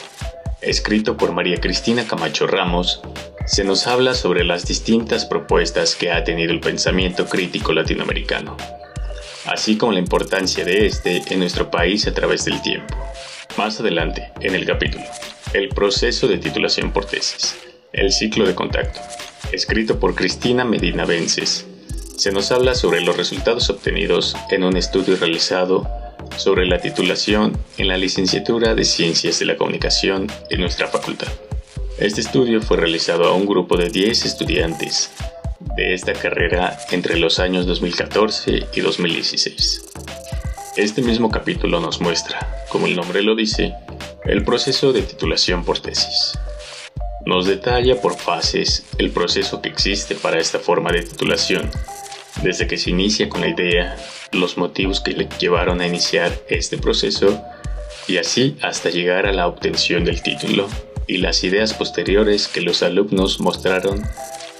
[0.62, 3.02] Escrito por María Cristina Camacho Ramos,
[3.46, 8.56] se nos habla sobre las distintas propuestas que ha tenido el pensamiento crítico latinoamericano,
[9.44, 12.96] así como la importancia de este en nuestro país a través del tiempo.
[13.58, 15.04] Más adelante, en el capítulo,
[15.52, 17.56] el proceso de titulación por tesis,
[17.92, 19.00] el ciclo de contacto,
[19.52, 21.66] escrito por Cristina Medina Vences,
[22.16, 25.86] se nos habla sobre los resultados obtenidos en un estudio realizado
[26.36, 31.28] sobre la titulación en la licenciatura de Ciencias de la Comunicación en nuestra facultad.
[31.98, 35.10] Este estudio fue realizado a un grupo de 10 estudiantes
[35.76, 39.82] de esta carrera entre los años 2014 y 2016.
[40.76, 43.74] Este mismo capítulo nos muestra, como el nombre lo dice,
[44.24, 46.38] el proceso de titulación por tesis.
[47.24, 51.70] Nos detalla por fases el proceso que existe para esta forma de titulación,
[52.42, 53.96] desde que se inicia con la idea,
[54.32, 57.40] los motivos que le llevaron a iniciar este proceso
[58.08, 60.68] y así hasta llegar a la obtención del título
[61.06, 64.02] y las ideas posteriores que los alumnos mostraron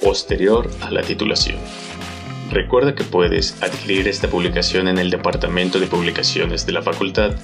[0.03, 1.59] posterior a la titulación.
[2.51, 7.35] Recuerda que puedes adquirir esta publicación en el Departamento de Publicaciones de la Facultad,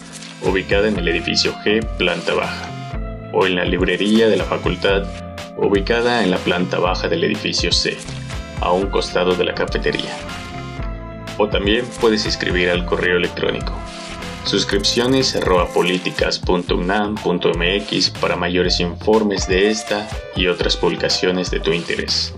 [0.43, 5.05] ubicada en el edificio G, planta baja, o en la librería de la Facultad,
[5.57, 7.97] ubicada en la planta baja del edificio C,
[8.63, 10.17] a un costado de la cafetería.
[11.39, 13.73] O también puedes escribir al correo electrónico
[14.45, 15.39] Suscripciones
[15.73, 22.35] políticas.unam.mx para mayores informes de esta y otras publicaciones de tu interés.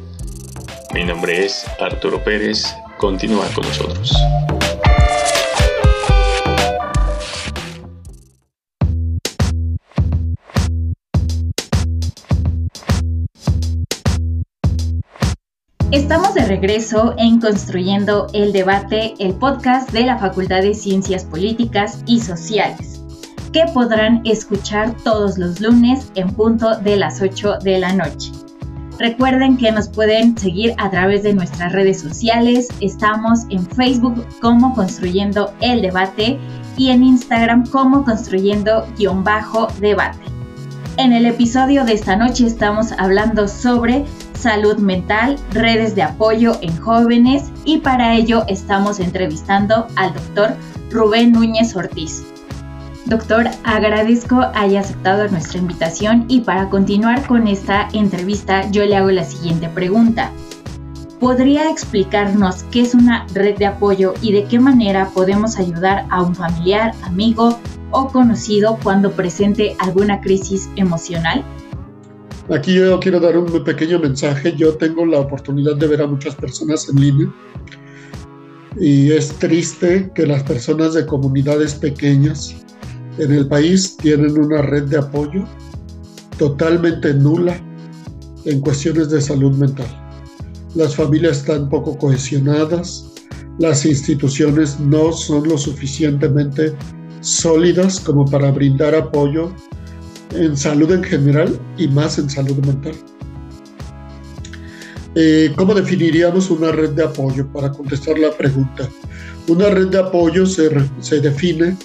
[0.92, 4.14] Mi nombre es Arturo Pérez, continúa con nosotros.
[15.94, 22.02] Estamos de regreso en Construyendo el Debate, el podcast de la Facultad de Ciencias Políticas
[22.04, 23.00] y Sociales,
[23.52, 28.32] que podrán escuchar todos los lunes en punto de las 8 de la noche.
[28.98, 32.70] Recuerden que nos pueden seguir a través de nuestras redes sociales.
[32.80, 36.40] Estamos en Facebook como Construyendo el Debate
[36.76, 40.18] y en Instagram como Construyendo-Debate.
[40.96, 44.04] En el episodio de esta noche estamos hablando sobre
[44.34, 50.54] salud mental, redes de apoyo en jóvenes y para ello estamos entrevistando al doctor
[50.90, 52.24] Rubén Núñez Ortiz.
[53.06, 59.10] Doctor, agradezco haya aceptado nuestra invitación y para continuar con esta entrevista yo le hago
[59.10, 60.30] la siguiente pregunta.
[61.20, 66.22] ¿Podría explicarnos qué es una red de apoyo y de qué manera podemos ayudar a
[66.22, 67.58] un familiar, amigo
[67.90, 71.44] o conocido cuando presente alguna crisis emocional?
[72.50, 74.54] Aquí yo quiero dar un pequeño mensaje.
[74.56, 77.34] Yo tengo la oportunidad de ver a muchas personas en línea
[78.78, 82.54] y es triste que las personas de comunidades pequeñas
[83.18, 85.44] en el país tienen una red de apoyo
[86.38, 87.56] totalmente nula
[88.44, 89.86] en cuestiones de salud mental.
[90.74, 93.12] Las familias están poco cohesionadas,
[93.60, 96.74] las instituciones no son lo suficientemente
[97.20, 99.52] sólidas como para brindar apoyo
[100.32, 102.94] en salud en general y más en salud mental.
[105.14, 107.46] Eh, ¿Cómo definiríamos una red de apoyo?
[107.48, 108.88] Para contestar la pregunta.
[109.46, 110.70] Una red de apoyo se,
[111.00, 111.76] se define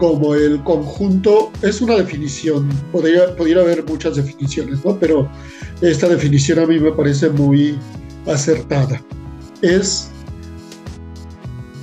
[0.00, 4.98] como el conjunto, es una definición, podría, podría haber muchas definiciones, ¿no?
[4.98, 5.30] pero
[5.82, 7.78] esta definición a mí me parece muy
[8.26, 9.00] acertada.
[9.60, 10.10] Es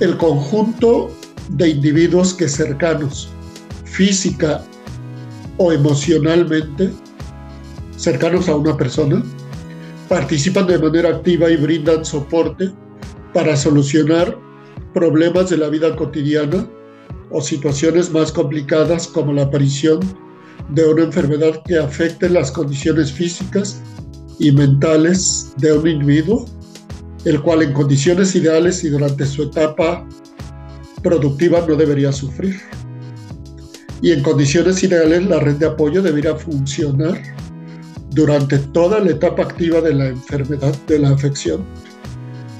[0.00, 1.12] el conjunto
[1.50, 3.30] de individuos que cercanos,
[3.84, 4.64] física
[5.58, 6.90] o emocionalmente,
[7.96, 9.22] cercanos a una persona,
[10.08, 12.70] participan de manera activa y brindan soporte
[13.34, 14.38] para solucionar
[14.94, 16.66] problemas de la vida cotidiana
[17.30, 20.00] o situaciones más complicadas como la aparición
[20.70, 23.80] de una enfermedad que afecte las condiciones físicas
[24.38, 26.46] y mentales de un individuo,
[27.24, 30.06] el cual en condiciones ideales y durante su etapa
[31.02, 32.56] productiva no debería sufrir.
[34.00, 37.20] Y en condiciones ideales la red de apoyo debería funcionar
[38.10, 41.62] durante toda la etapa activa de la enfermedad, de la afección,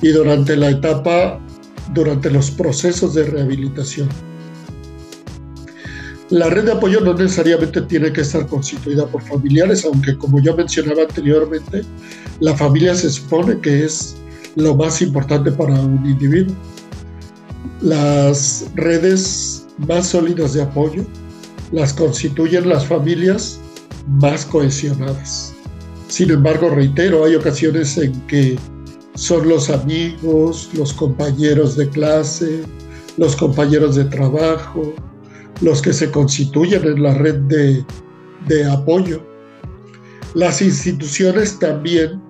[0.02, 1.40] y durante la etapa,
[1.94, 4.08] durante los procesos de rehabilitación.
[6.30, 10.54] La red de apoyo no necesariamente tiene que estar constituida por familiares, aunque como ya
[10.54, 11.82] mencionaba anteriormente,
[12.40, 14.16] la familia se supone que es
[14.54, 16.54] lo más importante para un individuo.
[17.80, 21.06] Las redes más sólidas de apoyo
[21.72, 23.60] las constituyen las familias
[24.06, 25.54] más cohesionadas.
[26.08, 28.58] Sin embargo, reitero, hay ocasiones en que
[29.14, 32.62] son los amigos, los compañeros de clase,
[33.16, 34.94] los compañeros de trabajo,
[35.60, 37.84] los que se constituyen en la red de,
[38.70, 39.20] apoyo.
[40.34, 42.22] Las instituciones también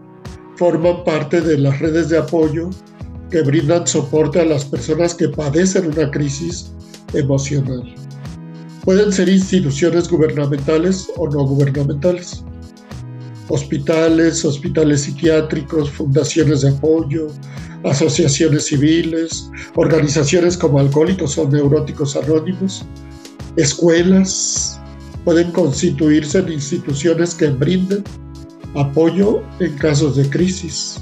[0.56, 2.70] forman parte de las redes de apoyo
[3.30, 6.72] que brindan soporte a las personas que padecen una crisis
[7.12, 7.94] emocional.
[8.88, 12.42] Pueden ser instituciones gubernamentales o no gubernamentales.
[13.48, 17.26] Hospitales, hospitales psiquiátricos, fundaciones de apoyo,
[17.84, 22.82] asociaciones civiles, organizaciones como Alcohólicos o Neuróticos Anónimos,
[23.56, 24.80] escuelas,
[25.22, 28.02] pueden constituirse en instituciones que brinden
[28.74, 30.96] apoyo en casos de crisis.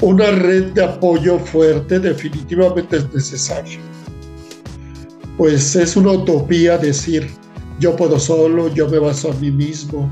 [0.00, 3.78] Una red de apoyo fuerte definitivamente es necesaria,
[5.36, 7.28] pues es una utopía decir,
[7.80, 10.10] yo puedo solo, yo me baso a mí mismo,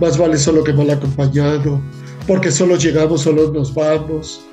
[0.00, 1.80] más vale solo que mal acompañado,
[2.26, 4.44] porque solo llegamos, solo nos vamos.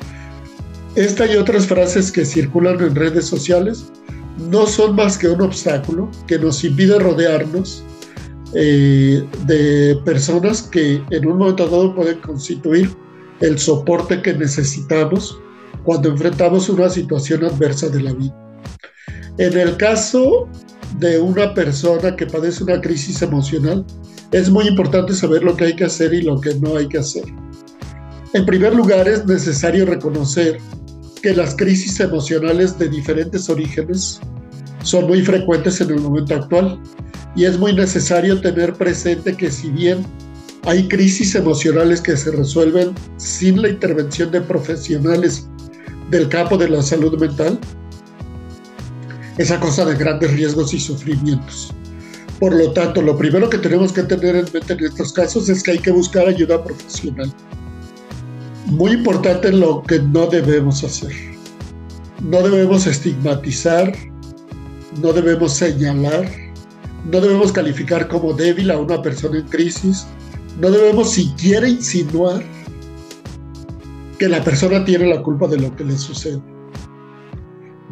[0.96, 3.86] Esta y otras frases que circulan en redes sociales
[4.38, 7.84] no son más que un obstáculo que nos impide rodearnos
[8.56, 12.90] eh, de personas que en un momento dado pueden constituir
[13.40, 15.38] el soporte que necesitamos
[15.84, 18.43] cuando enfrentamos una situación adversa de la vida.
[19.38, 20.48] En el caso
[21.00, 23.86] de una persona que padece una crisis emocional,
[24.32, 27.00] es muy importante saber lo que hay que hacer y lo que no hay que
[27.00, 27.24] hacer.
[28.34, 30.58] En primer lugar, es necesario reconocer
[31.22, 34.20] que las crisis emocionales de diferentes orígenes
[34.84, 36.80] son muy frecuentes en el momento actual
[37.36, 40.06] y es muy necesario tener presente que si bien
[40.66, 45.48] hay crisis emocionales que se resuelven sin la intervención de profesionales
[46.10, 47.60] del campo de la salud mental,
[49.38, 51.74] es a causa de grandes riesgos y sufrimientos.
[52.40, 55.64] Por lo tanto, lo primero que tenemos que tener en mente en estos casos es
[55.64, 57.34] que hay que buscar ayuda profesional
[58.66, 61.12] muy importante lo que no debemos hacer.
[62.22, 63.92] No debemos estigmatizar,
[65.02, 66.30] no debemos señalar,
[67.12, 70.06] no debemos calificar como débil a una persona en crisis,
[70.60, 72.44] no debemos siquiera insinuar
[74.18, 76.42] que la persona tiene la culpa de lo que le sucede.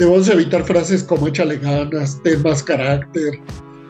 [0.01, 3.39] Debemos evitar frases como échale ganas, ten más carácter,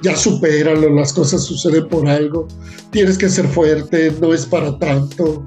[0.04, 2.50] ya supéralo, las cosas suceden por algo,
[2.90, 5.42] tienes que ser fuerte, no es para tanto,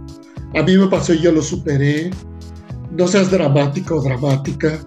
[0.55, 2.11] a mí me pasó y yo lo superé.
[2.97, 4.81] No seas dramático o dramática.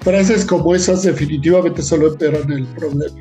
[0.00, 3.14] Frases como esas definitivamente solo empeoran el problema.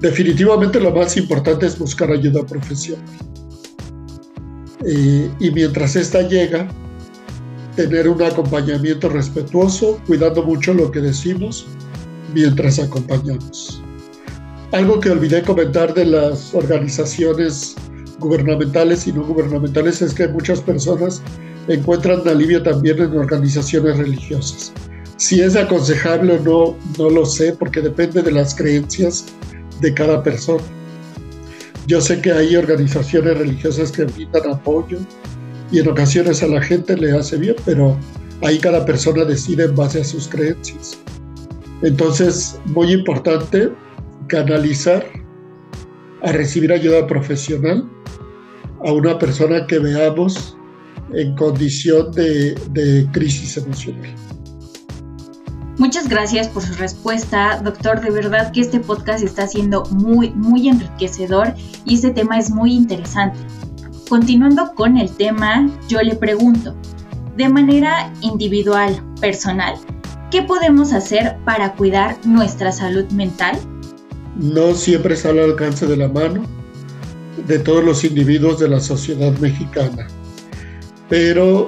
[0.00, 3.04] Definitivamente lo más importante es buscar ayuda profesional.
[4.84, 6.66] Eh, y mientras esta llega,
[7.76, 11.66] tener un acompañamiento respetuoso, cuidando mucho lo que decimos
[12.34, 13.82] mientras acompañamos.
[14.72, 17.76] Algo que olvidé comentar de las organizaciones
[18.18, 21.22] gubernamentales y no gubernamentales es que muchas personas
[21.68, 24.72] encuentran alivio también en organizaciones religiosas.
[25.18, 29.26] Si es aconsejable o no, no lo sé, porque depende de las creencias
[29.80, 30.62] de cada persona.
[31.86, 34.98] Yo sé que hay organizaciones religiosas que brindan apoyo
[35.70, 37.96] y en ocasiones a la gente le hace bien, pero
[38.42, 40.98] ahí cada persona decide en base a sus creencias.
[41.82, 43.70] Entonces, muy importante
[44.28, 45.04] canalizar
[46.22, 47.88] a recibir ayuda profesional
[48.84, 50.56] a una persona que veamos
[51.12, 54.14] en condición de, de crisis emocional.
[55.78, 58.00] Muchas gracias por su respuesta, doctor.
[58.00, 61.54] De verdad que este podcast está siendo muy, muy enriquecedor
[61.84, 63.38] y este tema es muy interesante.
[64.08, 66.76] Continuando con el tema, yo le pregunto,
[67.36, 69.74] de manera individual, personal,
[70.30, 73.58] ¿qué podemos hacer para cuidar nuestra salud mental?
[74.36, 76.44] No siempre está al alcance de la mano
[77.48, 80.06] de todos los individuos de la sociedad mexicana,
[81.08, 81.66] pero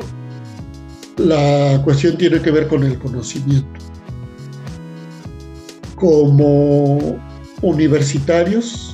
[1.17, 3.81] la cuestión tiene que ver con el conocimiento
[5.97, 7.19] como
[7.63, 8.88] universitarios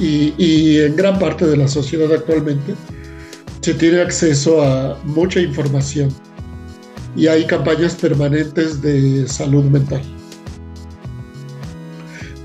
[0.00, 2.74] y, en gran parte de la sociedad actualmente
[3.60, 6.08] se tiene acceso a mucha información
[7.14, 10.00] y hay campañas permanentes de salud mental.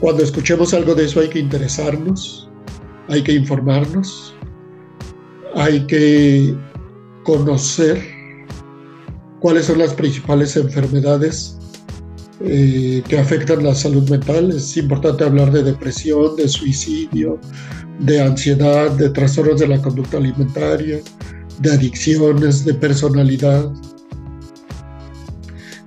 [0.02, 2.50] Cuando escuchemos algo de eso hay que interesarnos,
[3.08, 4.36] hay que informarnos,
[5.56, 6.54] hay que
[7.24, 8.04] conocer
[9.40, 11.58] cuáles son las principales enfermedades
[12.42, 14.52] eh, que afectan la salud mental.
[14.52, 17.40] Es importante hablar de depresión, de suicidio,
[18.00, 21.00] de ansiedad, de trastornos de la conducta alimentaria,
[21.60, 23.72] de adicciones, de personalidad.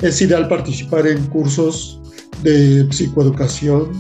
[0.01, 2.01] Es ideal participar en cursos
[2.43, 3.91] de psicoeducación,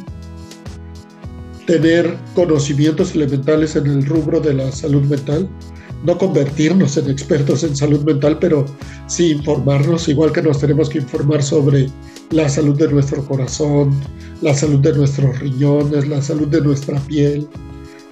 [1.66, 5.49] tener conocimientos elementales en el rubro de la salud mental
[6.05, 8.64] no convertirnos en expertos en salud mental, pero
[9.07, 11.88] sí informarnos, igual que nos tenemos que informar sobre
[12.30, 13.92] la salud de nuestro corazón,
[14.42, 17.48] la salud de nuestros riñones, la salud de nuestra piel,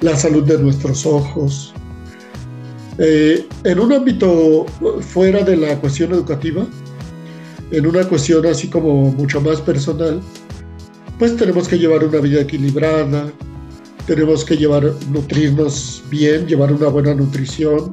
[0.01, 1.75] la salud de nuestros ojos.
[2.99, 4.65] Eh, en un ámbito
[5.01, 6.67] fuera de la cuestión educativa,
[7.71, 10.21] en una cuestión así como mucho más personal,
[11.19, 13.31] pues tenemos que llevar una vida equilibrada,
[14.07, 17.91] tenemos que llevar, nutrirnos bien, llevar una buena nutrición,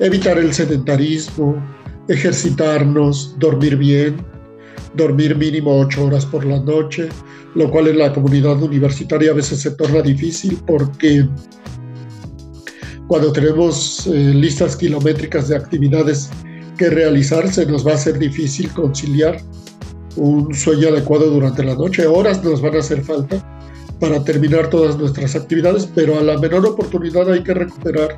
[0.00, 1.62] evitar el sedentarismo,
[2.08, 4.16] ejercitarnos, dormir bien,
[4.94, 7.08] dormir mínimo ocho horas por la noche,
[7.54, 11.28] lo cual en la comunidad universitaria a veces se torna difícil porque
[13.08, 16.30] cuando tenemos eh, listas kilométricas de actividades
[16.78, 19.38] que realizar, se nos va a ser difícil conciliar
[20.16, 22.06] un sueño adecuado durante la noche.
[22.06, 23.42] Horas nos van a hacer falta
[24.00, 28.16] para terminar todas nuestras actividades, pero a la menor oportunidad hay que recuperar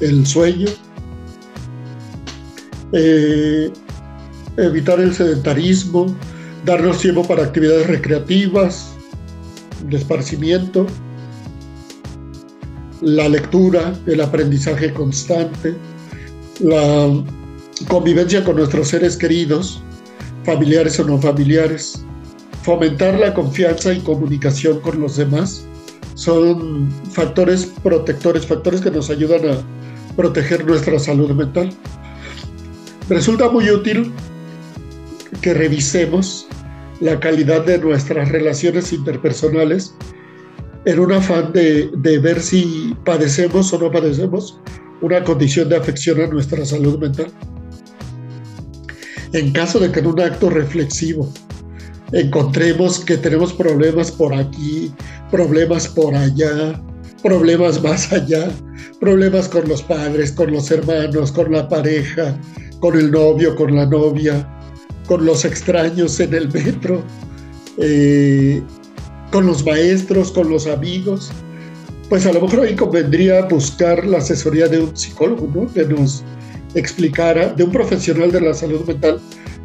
[0.00, 0.68] el sueño,
[2.92, 3.70] eh,
[4.58, 6.14] evitar el sedentarismo,
[6.64, 8.92] darnos tiempo para actividades recreativas,
[9.88, 10.86] de esparcimiento,
[13.00, 15.74] la lectura, el aprendizaje constante,
[16.60, 17.24] la
[17.86, 19.80] convivencia con nuestros seres queridos,
[20.44, 22.02] familiares o no familiares,
[22.62, 25.64] fomentar la confianza y comunicación con los demás
[26.14, 31.70] son factores protectores, factores que nos ayudan a proteger nuestra salud mental.
[33.08, 34.12] Resulta muy útil
[35.40, 36.46] que revisemos
[37.00, 39.94] la calidad de nuestras relaciones interpersonales
[40.84, 44.58] en un afán de, de, ver si padecemos o no padecemos
[45.00, 47.30] una condición de afección a nuestra salud mental.
[49.32, 51.30] En caso de que en un acto reflexivo
[52.12, 54.92] encontremos que tenemos problemas por aquí,
[55.30, 56.80] problemas por allá,
[57.22, 58.50] problemas más allá,
[59.00, 62.38] problemas con los padres, con los hermanos, con la pareja,
[62.80, 64.48] con el novio, con la novia,
[65.08, 67.02] con los extraños en el metro,
[67.78, 68.62] eh,
[69.32, 71.32] con los maestros, con los amigos,
[72.10, 75.72] pues a lo mejor ahí convendría buscar la asesoría de un psicólogo, ¿no?
[75.72, 76.22] Que nos
[76.74, 79.18] explicara, de un profesional de la salud mental,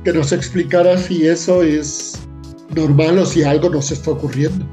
[0.04, 2.14] que nos explicara si eso es
[2.74, 4.66] normal o si algo nos está ocurriendo.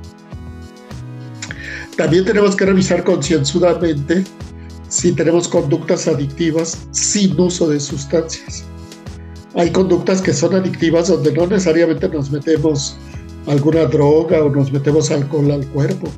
[1.96, 4.24] También tenemos que revisar concienzudamente
[4.88, 8.64] si tenemos conductas adictivas sin uso de sustancias.
[9.54, 12.96] Hay conductas que son adictivas donde no necesariamente nos metemos
[13.46, 16.08] alguna droga o nos metemos alcohol al cuerpo.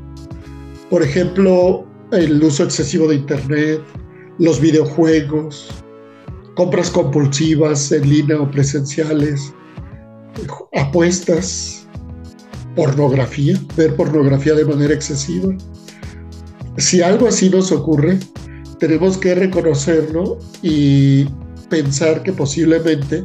[0.90, 3.80] Por ejemplo, el uso excesivo de Internet,
[4.38, 5.68] los videojuegos,
[6.54, 9.52] compras compulsivas en línea o presenciales,
[10.74, 11.86] apuestas,
[12.76, 15.54] pornografía, ver pornografía de manera excesiva.
[16.76, 18.18] Si algo así nos ocurre,
[18.78, 21.26] tenemos que reconocerlo y
[21.72, 23.24] pensar que posiblemente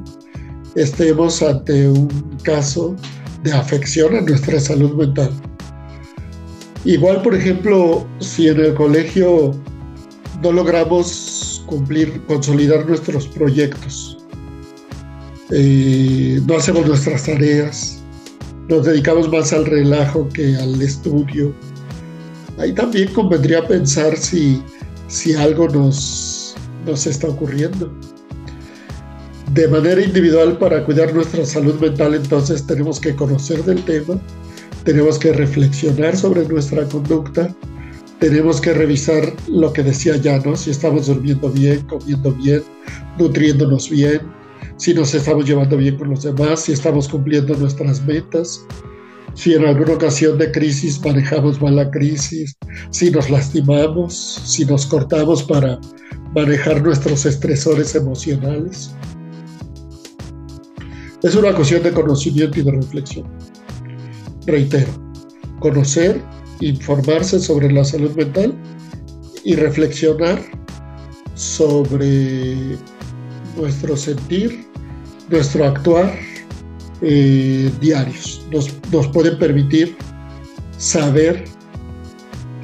[0.76, 2.08] estemos ante un
[2.44, 2.96] caso
[3.44, 5.32] de afección a nuestra salud mental.
[6.86, 9.54] Igual, por ejemplo, si en el colegio
[10.42, 14.26] no logramos cumplir, consolidar nuestros proyectos,
[15.52, 18.02] eh, no hacemos nuestras tareas,
[18.70, 21.54] nos dedicamos más al relajo que al estudio.
[22.58, 24.64] Ahí también convendría pensar si,
[25.10, 27.92] si algo nos, nos está ocurriendo.
[29.58, 34.22] De manera individual, para cuidar nuestra salud mental, entonces tenemos que conocer del tema,
[34.84, 37.56] tenemos que reflexionar sobre nuestra conducta,
[38.20, 40.56] tenemos que revisar lo que decía ya, ¿no?
[40.56, 42.62] Si estamos durmiendo bien, comiendo bien,
[43.18, 44.22] nutriéndonos bien,
[44.78, 48.64] si nos estamos llevando bien con los demás, si estamos cumpliendo nuestras metas,
[49.34, 52.56] si en alguna ocasión de crisis manejamos mal la crisis,
[52.92, 54.14] si nos lastimamos,
[54.46, 55.80] si nos cortamos para
[56.36, 58.92] manejar nuestros estresores emocionales.
[61.24, 63.26] Es una cuestión de conocimiento y de reflexión.
[64.46, 64.92] Reitero,
[65.60, 66.22] conocer,
[66.60, 68.54] informarse sobre la salud mental
[69.44, 70.40] y reflexionar
[71.34, 72.78] sobre
[73.56, 74.66] nuestro sentir,
[75.30, 76.14] nuestro actuar
[77.02, 78.46] eh, diarios.
[78.52, 79.98] Nos, nos pueden permitir
[80.78, 81.46] saber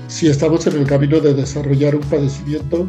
[0.07, 2.87] si estamos en el camino de desarrollar un padecimiento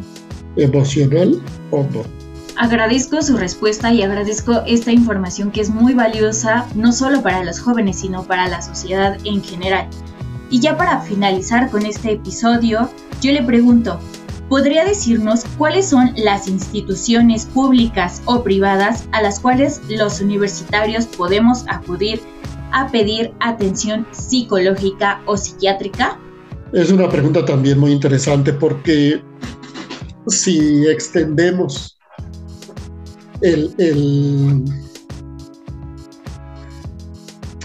[0.57, 1.41] emocional
[1.71, 2.24] o no.
[2.57, 7.59] Agradezco su respuesta y agradezco esta información que es muy valiosa no solo para los
[7.59, 9.89] jóvenes, sino para la sociedad en general.
[10.49, 12.89] Y ya para finalizar con este episodio,
[13.21, 13.99] yo le pregunto,
[14.47, 21.65] ¿podría decirnos cuáles son las instituciones públicas o privadas a las cuales los universitarios podemos
[21.67, 22.21] acudir
[22.71, 26.17] a pedir atención psicológica o psiquiátrica?
[26.71, 29.21] Es una pregunta también muy interesante porque
[30.27, 31.94] si extendemos
[33.45, 34.63] el,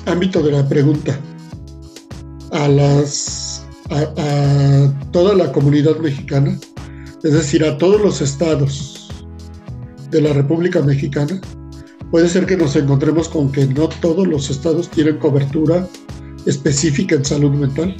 [0.07, 1.19] ámbito de la pregunta
[2.53, 6.59] a las a, toda la comunidad mexicana,
[7.23, 9.09] es decir, a todos los estados
[10.11, 11.41] de la República Mexicana,
[12.11, 15.89] puede ser que nos encontremos con que no todos los estados tienen cobertura
[16.47, 17.97] específica en salud mental.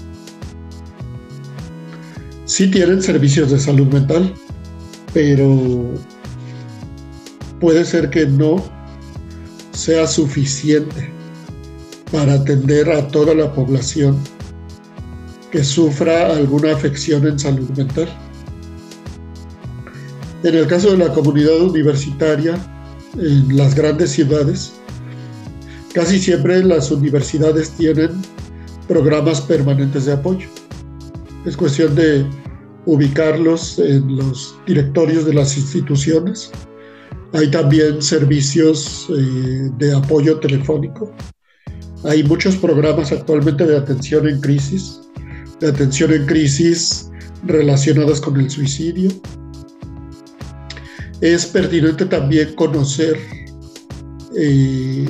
[2.45, 4.33] Sí tienen servicios de salud mental,
[5.13, 5.95] pero
[7.61, 8.63] puede ser que no
[9.73, 11.11] sea suficiente
[12.11, 14.19] para atender a toda la población
[15.51, 18.09] que sufra alguna afección en salud mental.
[20.43, 22.59] En el caso de la comunidad universitaria,
[23.19, 24.73] en las grandes ciudades,
[25.93, 28.11] casi siempre las universidades tienen
[28.89, 30.49] programas permanentes de apoyo.
[31.45, 32.25] Es cuestión de
[32.87, 36.51] ubicarlos en los directorios de las instituciones.
[37.33, 41.13] Hay también servicios eh, de apoyo telefónico.
[42.05, 45.01] Hay muchos programas actualmente de atención en crisis
[45.61, 47.11] de atención en crisis
[47.45, 49.11] relacionadas con el suicidio.
[51.21, 53.17] Es pertinente también conocer,
[54.37, 55.07] eh,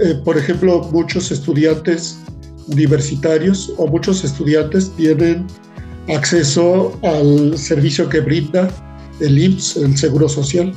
[0.00, 2.18] eh, por ejemplo, muchos estudiantes
[2.68, 5.46] universitarios o muchos estudiantes tienen
[6.08, 8.68] acceso al servicio que brinda
[9.20, 10.72] el IMSS, el Seguro Social.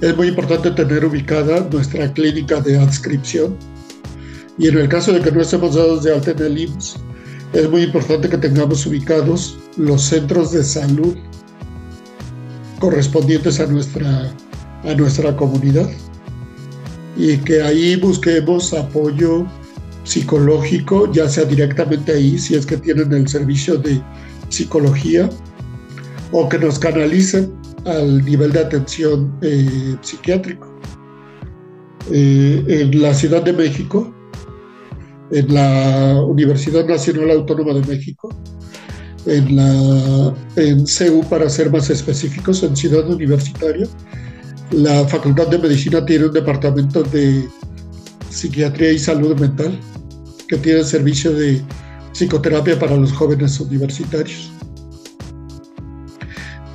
[0.00, 3.56] Es muy importante tener ubicada nuestra clínica de adscripción.
[4.56, 6.96] Y en el caso de que no estemos dados de alta en el IMSS,
[7.52, 11.14] es muy importante que tengamos ubicados los centros de salud
[12.78, 14.32] correspondientes a nuestra,
[14.84, 15.90] a nuestra comunidad
[17.16, 19.46] y que ahí busquemos apoyo
[20.04, 24.00] psicológico, ya sea directamente ahí, si es que tienen el servicio de
[24.48, 25.28] psicología,
[26.32, 27.52] o que nos canalicen
[27.84, 30.66] al nivel de atención eh, psiquiátrico.
[32.10, 34.14] Eh, en la Ciudad de México
[35.30, 38.34] en la Universidad Nacional Autónoma de México,
[39.26, 43.86] en, la, en CEU para ser más específicos, en Ciudad Universitaria.
[44.72, 47.48] La Facultad de Medicina tiene un departamento de
[48.28, 49.78] psiquiatría y salud mental
[50.48, 51.60] que tiene servicio de
[52.12, 54.52] psicoterapia para los jóvenes universitarios.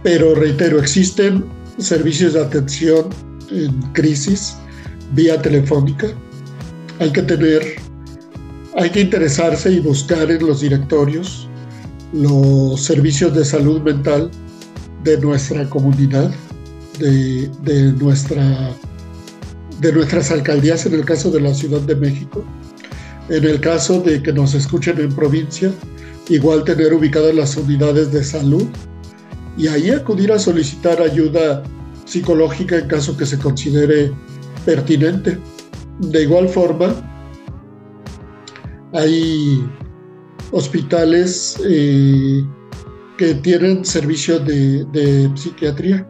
[0.06, 1.44] Pero reitero, existen
[1.80, 3.10] servicios de atención
[3.50, 4.56] en crisis
[5.14, 6.10] vía telefónica.
[7.00, 7.64] Hay que tener
[8.78, 11.50] hay que interesarse y buscar en los directorios
[12.14, 14.30] los servicios de salud mental
[15.04, 16.30] de nuestra comunidad,
[17.00, 18.70] de, nuestra,
[19.82, 22.46] de nuestras alcaldías, en el caso de la Ciudad de México.
[23.30, 25.72] En el caso de que nos escuchen en provincia,
[26.30, 28.68] igual tener ubicadas las unidades de salud
[29.58, 31.64] y ahí acudir a solicitar ayuda
[32.06, 34.12] psicológica en caso que se considere
[34.66, 35.38] pertinente.
[36.00, 36.94] De igual forma,
[38.94, 39.64] hay
[40.52, 42.44] hospitales eh,
[43.18, 46.08] que tienen servicio de, psiquiatría.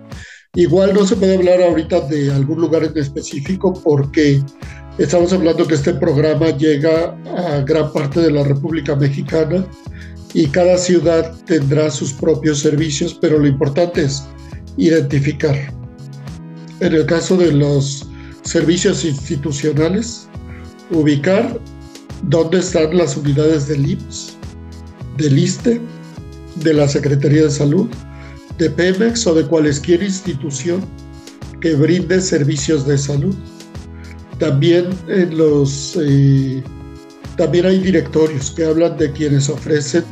[0.55, 4.41] Igual no se puede hablar ahorita de algún lugar en específico porque
[4.97, 9.65] estamos hablando que este programa llega a gran parte de la República Mexicana
[10.35, 14.21] y cada ciudad tendrá sus propios servicios, pero lo importante es
[14.75, 15.55] identificar.
[16.81, 18.05] En el caso de los
[18.43, 20.27] servicios institucionales,
[20.91, 21.57] ubicar
[22.23, 24.35] dónde están las unidades del IMSS,
[25.15, 25.79] del ISTE,
[26.57, 27.87] de la Secretaría de Salud,
[28.57, 30.81] de Pemex o de cualquier institución
[31.61, 33.35] que brinde servicios de salud.
[34.37, 34.89] También
[35.31, 36.61] los eh,
[37.37, 40.03] también hay directorios que hablan de quienes ofrecen,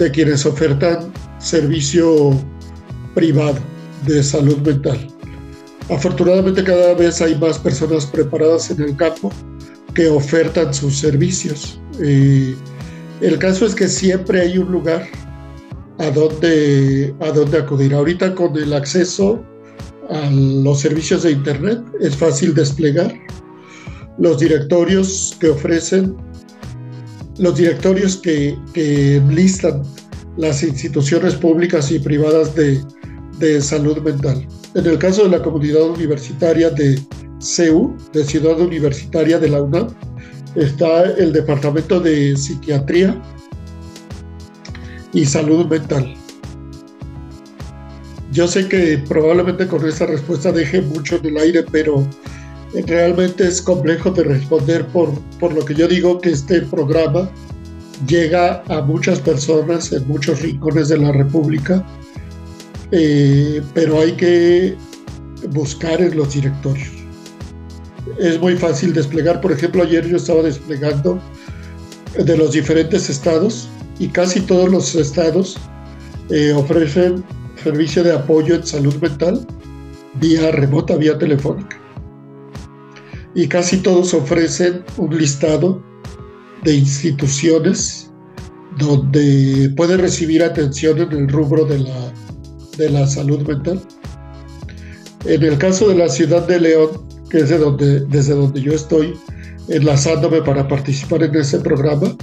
[0.00, 2.30] de quienes ofertan servicio
[3.14, 3.58] privado
[4.06, 5.06] de salud mental.
[5.90, 9.30] Afortunadamente cada vez hay más personas preparadas en el campo
[9.94, 11.80] que ofertan sus servicios.
[12.02, 12.54] Eh,
[13.20, 15.06] el caso es que siempre hay un lugar
[15.98, 17.92] a donde, a dónde acudir.
[17.92, 19.44] Ahorita con el acceso
[20.08, 23.12] a los servicios de Internet es fácil desplegar
[24.18, 26.16] los directorios que ofrecen,
[27.40, 29.82] los directorios que, que listan
[30.36, 32.80] las instituciones públicas y privadas de,
[33.38, 34.46] de salud mental.
[34.74, 37.00] En el caso de la comunidad universitaria de
[37.40, 39.88] CEU, de Ciudad Universitaria de la UNAM,
[40.54, 43.20] está el Departamento de Psiquiatría
[45.14, 46.14] y salud mental.
[48.32, 52.06] Yo sé que probablemente con esta respuesta deje mucho en el aire, pero
[52.86, 57.30] realmente es complejo de responder por, por lo que yo digo que este programa
[58.06, 61.84] llega a muchas personas en muchos rincones de la República,
[62.92, 64.76] eh, pero hay que
[65.50, 66.88] buscar en los directorios.
[68.18, 71.20] Es muy fácil desplegar, por ejemplo, ayer yo estaba desplegando
[72.18, 73.68] de los diferentes estados
[73.98, 75.58] y casi todos los estados
[76.30, 77.22] eh, ofrecen
[77.62, 79.46] servicio de apoyo en salud mental
[80.14, 81.79] vía remota, vía telefónica.
[83.34, 85.82] Y casi todos ofrecen un listado
[86.64, 88.10] de instituciones
[88.78, 92.12] donde puede recibir atención en el rubro de la,
[92.76, 93.80] de la salud mental.
[95.24, 96.90] En el caso de la ciudad de León,
[97.30, 99.14] que es donde, desde donde yo estoy
[99.68, 102.16] enlazándome para participar en ese programa,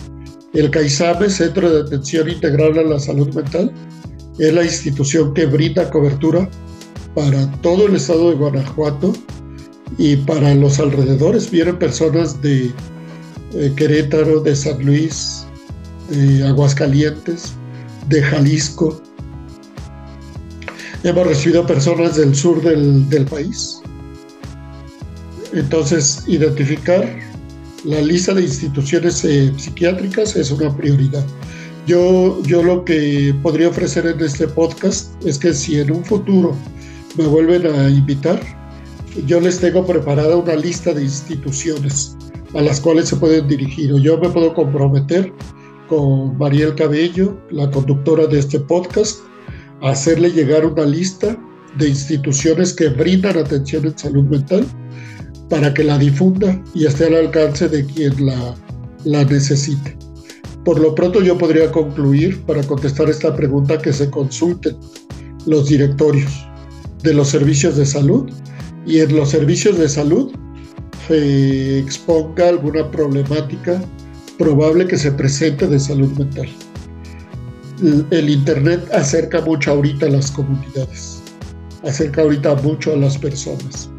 [0.54, 3.72] el CAISAME, Centro de Atención Integral a la Salud Mental,
[4.40, 6.50] es la institución que brinda cobertura
[7.14, 9.14] para todo el estado de Guanajuato
[9.98, 11.50] y para los alrededores.
[11.50, 12.72] Vienen personas de
[13.54, 15.46] eh, Querétaro, de San Luis,
[16.10, 17.54] de Aguascalientes,
[18.08, 19.02] de Jalisco.
[21.04, 23.82] Hemos recibido personas del sur del, del país.
[25.54, 27.08] Entonces, identificar
[27.84, 31.26] la lista de instituciones eh, psiquiátricas es una prioridad.
[31.86, 36.54] Yo, yo lo que podría ofrecer en este podcast es que si en un futuro
[37.18, 38.42] me vuelven a invitar,
[39.26, 42.16] yo les tengo preparada una lista de instituciones
[42.54, 43.94] a las cuales se pueden dirigir.
[44.02, 45.34] yo me puedo comprometer
[45.88, 49.20] con Mariel Cabello, la conductora de este podcast,
[49.82, 51.38] a hacerle llegar una lista
[51.78, 54.66] de instituciones que brindan atención en salud mental
[55.50, 58.56] para que la difunda y esté al alcance de quien la,
[59.06, 59.98] la necesite.
[60.66, 64.76] Por lo pronto yo podría concluir para contestar esta pregunta que se consulten
[65.46, 66.48] los directorios
[67.04, 68.30] de los servicios de salud
[68.88, 70.32] y en los servicios de salud
[71.08, 73.82] se exponga alguna problemática
[74.38, 76.48] probable que se presente de salud mental.
[78.10, 81.22] El Internet acerca mucho ahorita a las comunidades,
[81.84, 83.90] acerca ahorita mucho a las personas.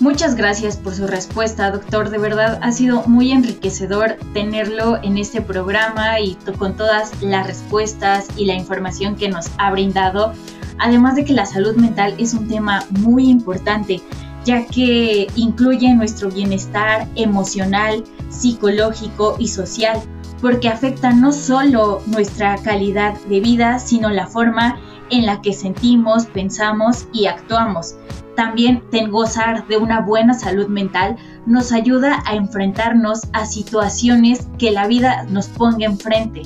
[0.00, 2.08] Muchas gracias por su respuesta, doctor.
[2.08, 8.28] De verdad ha sido muy enriquecedor tenerlo en este programa y con todas las respuestas
[8.36, 10.32] y la información que nos ha brindado.
[10.80, 14.00] Además de que la salud mental es un tema muy importante,
[14.44, 20.00] ya que incluye nuestro bienestar emocional, psicológico y social,
[20.40, 26.26] porque afecta no solo nuestra calidad de vida, sino la forma en la que sentimos,
[26.26, 27.96] pensamos y actuamos
[28.40, 34.86] también gozar de una buena salud mental nos ayuda a enfrentarnos a situaciones que la
[34.86, 36.44] vida nos ponga enfrente.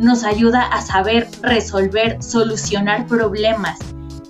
[0.00, 3.78] Nos ayuda a saber resolver, solucionar problemas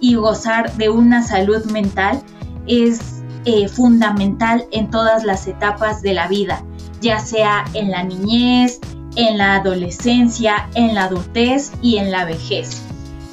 [0.01, 2.21] y gozar de una salud mental
[2.66, 6.64] es eh, fundamental en todas las etapas de la vida,
[7.01, 8.81] ya sea en la niñez,
[9.14, 12.83] en la adolescencia, en la adultez y en la vejez.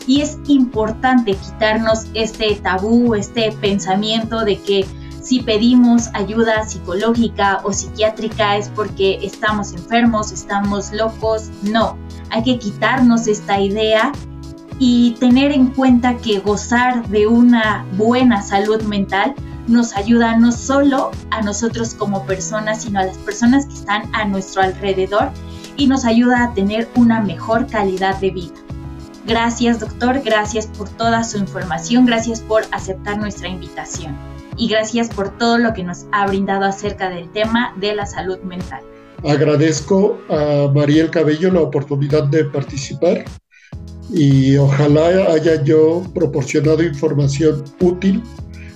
[0.05, 4.85] Y es importante quitarnos este tabú, este pensamiento de que
[5.23, 11.49] si pedimos ayuda psicológica o psiquiátrica es porque estamos enfermos, estamos locos.
[11.63, 11.97] No,
[12.29, 14.11] hay que quitarnos esta idea
[14.79, 19.33] y tener en cuenta que gozar de una buena salud mental
[19.67, 24.25] nos ayuda no solo a nosotros como personas, sino a las personas que están a
[24.25, 25.31] nuestro alrededor
[25.75, 28.55] y nos ayuda a tener una mejor calidad de vida.
[29.25, 34.15] Gracias doctor, gracias por toda su información, gracias por aceptar nuestra invitación
[34.55, 38.39] y gracias por todo lo que nos ha brindado acerca del tema de la salud
[38.43, 38.81] mental.
[39.23, 43.25] Agradezco a Mariel Cabello la oportunidad de participar
[44.11, 48.23] y ojalá haya yo proporcionado información útil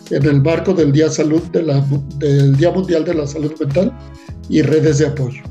[0.09, 1.85] en el marco del Día, Salud de la,
[2.17, 3.97] del Día Mundial de la Salud Mental
[4.49, 5.43] y redes de apoyo.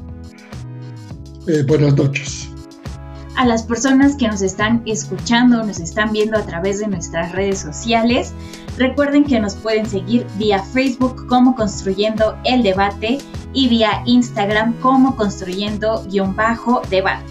[1.49, 2.49] Eh, buenas noches.
[3.37, 7.61] A las personas que nos están escuchando, nos están viendo a través de nuestras redes
[7.61, 8.35] sociales,
[8.81, 13.19] recuerden que nos pueden seguir vía Facebook como Construyendo el Debate
[13.53, 17.25] y vía Instagram como Construyendo-Debate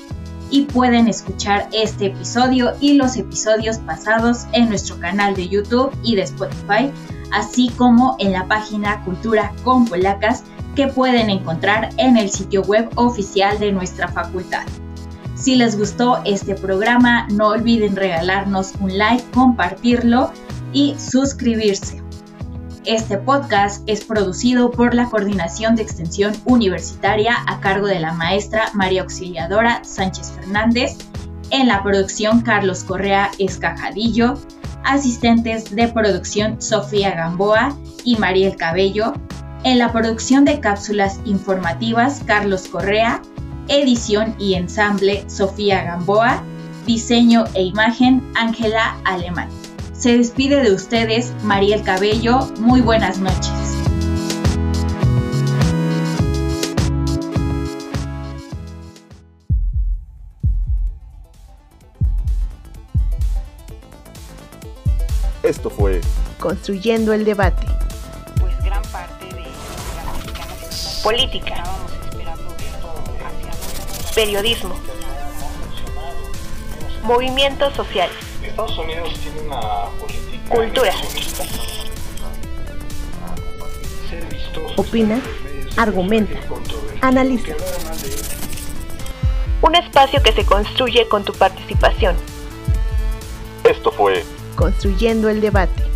[0.52, 6.16] y pueden escuchar este episodio y los episodios pasados en nuestro canal de YouTube y
[6.16, 6.92] de Spotify,
[7.32, 10.44] así como en la página Cultura con Polacas
[10.76, 14.66] que pueden encontrar en el sitio web oficial de nuestra facultad.
[15.34, 20.32] Si les gustó este programa, no olviden regalarnos un like, compartirlo
[20.74, 22.02] y suscribirse.
[22.86, 28.72] Este podcast es producido por la Coordinación de Extensión Universitaria a cargo de la maestra
[28.74, 30.98] María Auxiliadora Sánchez Fernández,
[31.52, 34.36] en la producción Carlos Correa Escajadillo,
[34.84, 39.14] asistentes de producción Sofía Gamboa y Mariel Cabello,
[39.64, 43.22] en la producción de cápsulas informativas Carlos Correa,
[43.68, 46.42] edición y ensamble Sofía Gamboa,
[46.86, 49.59] diseño e imagen Ángela Alemán.
[50.00, 52.40] Se despide de ustedes Mariel Cabello.
[52.62, 53.52] Muy buenas noches.
[65.44, 66.00] Esto fue
[66.40, 67.68] Construyendo el debate.
[68.40, 71.62] Pues gran parte de la política,
[74.16, 74.76] periodismo,
[77.04, 78.29] movimientos sociales.
[78.60, 80.94] Estados Unidos tiene una política Cultura.
[84.76, 85.22] Opina,
[85.78, 86.38] argumenta,
[87.00, 87.54] analiza.
[89.62, 92.18] Un espacio que se construye con tu participación.
[93.64, 94.26] Esto fue
[94.58, 95.89] Construyendo el debate.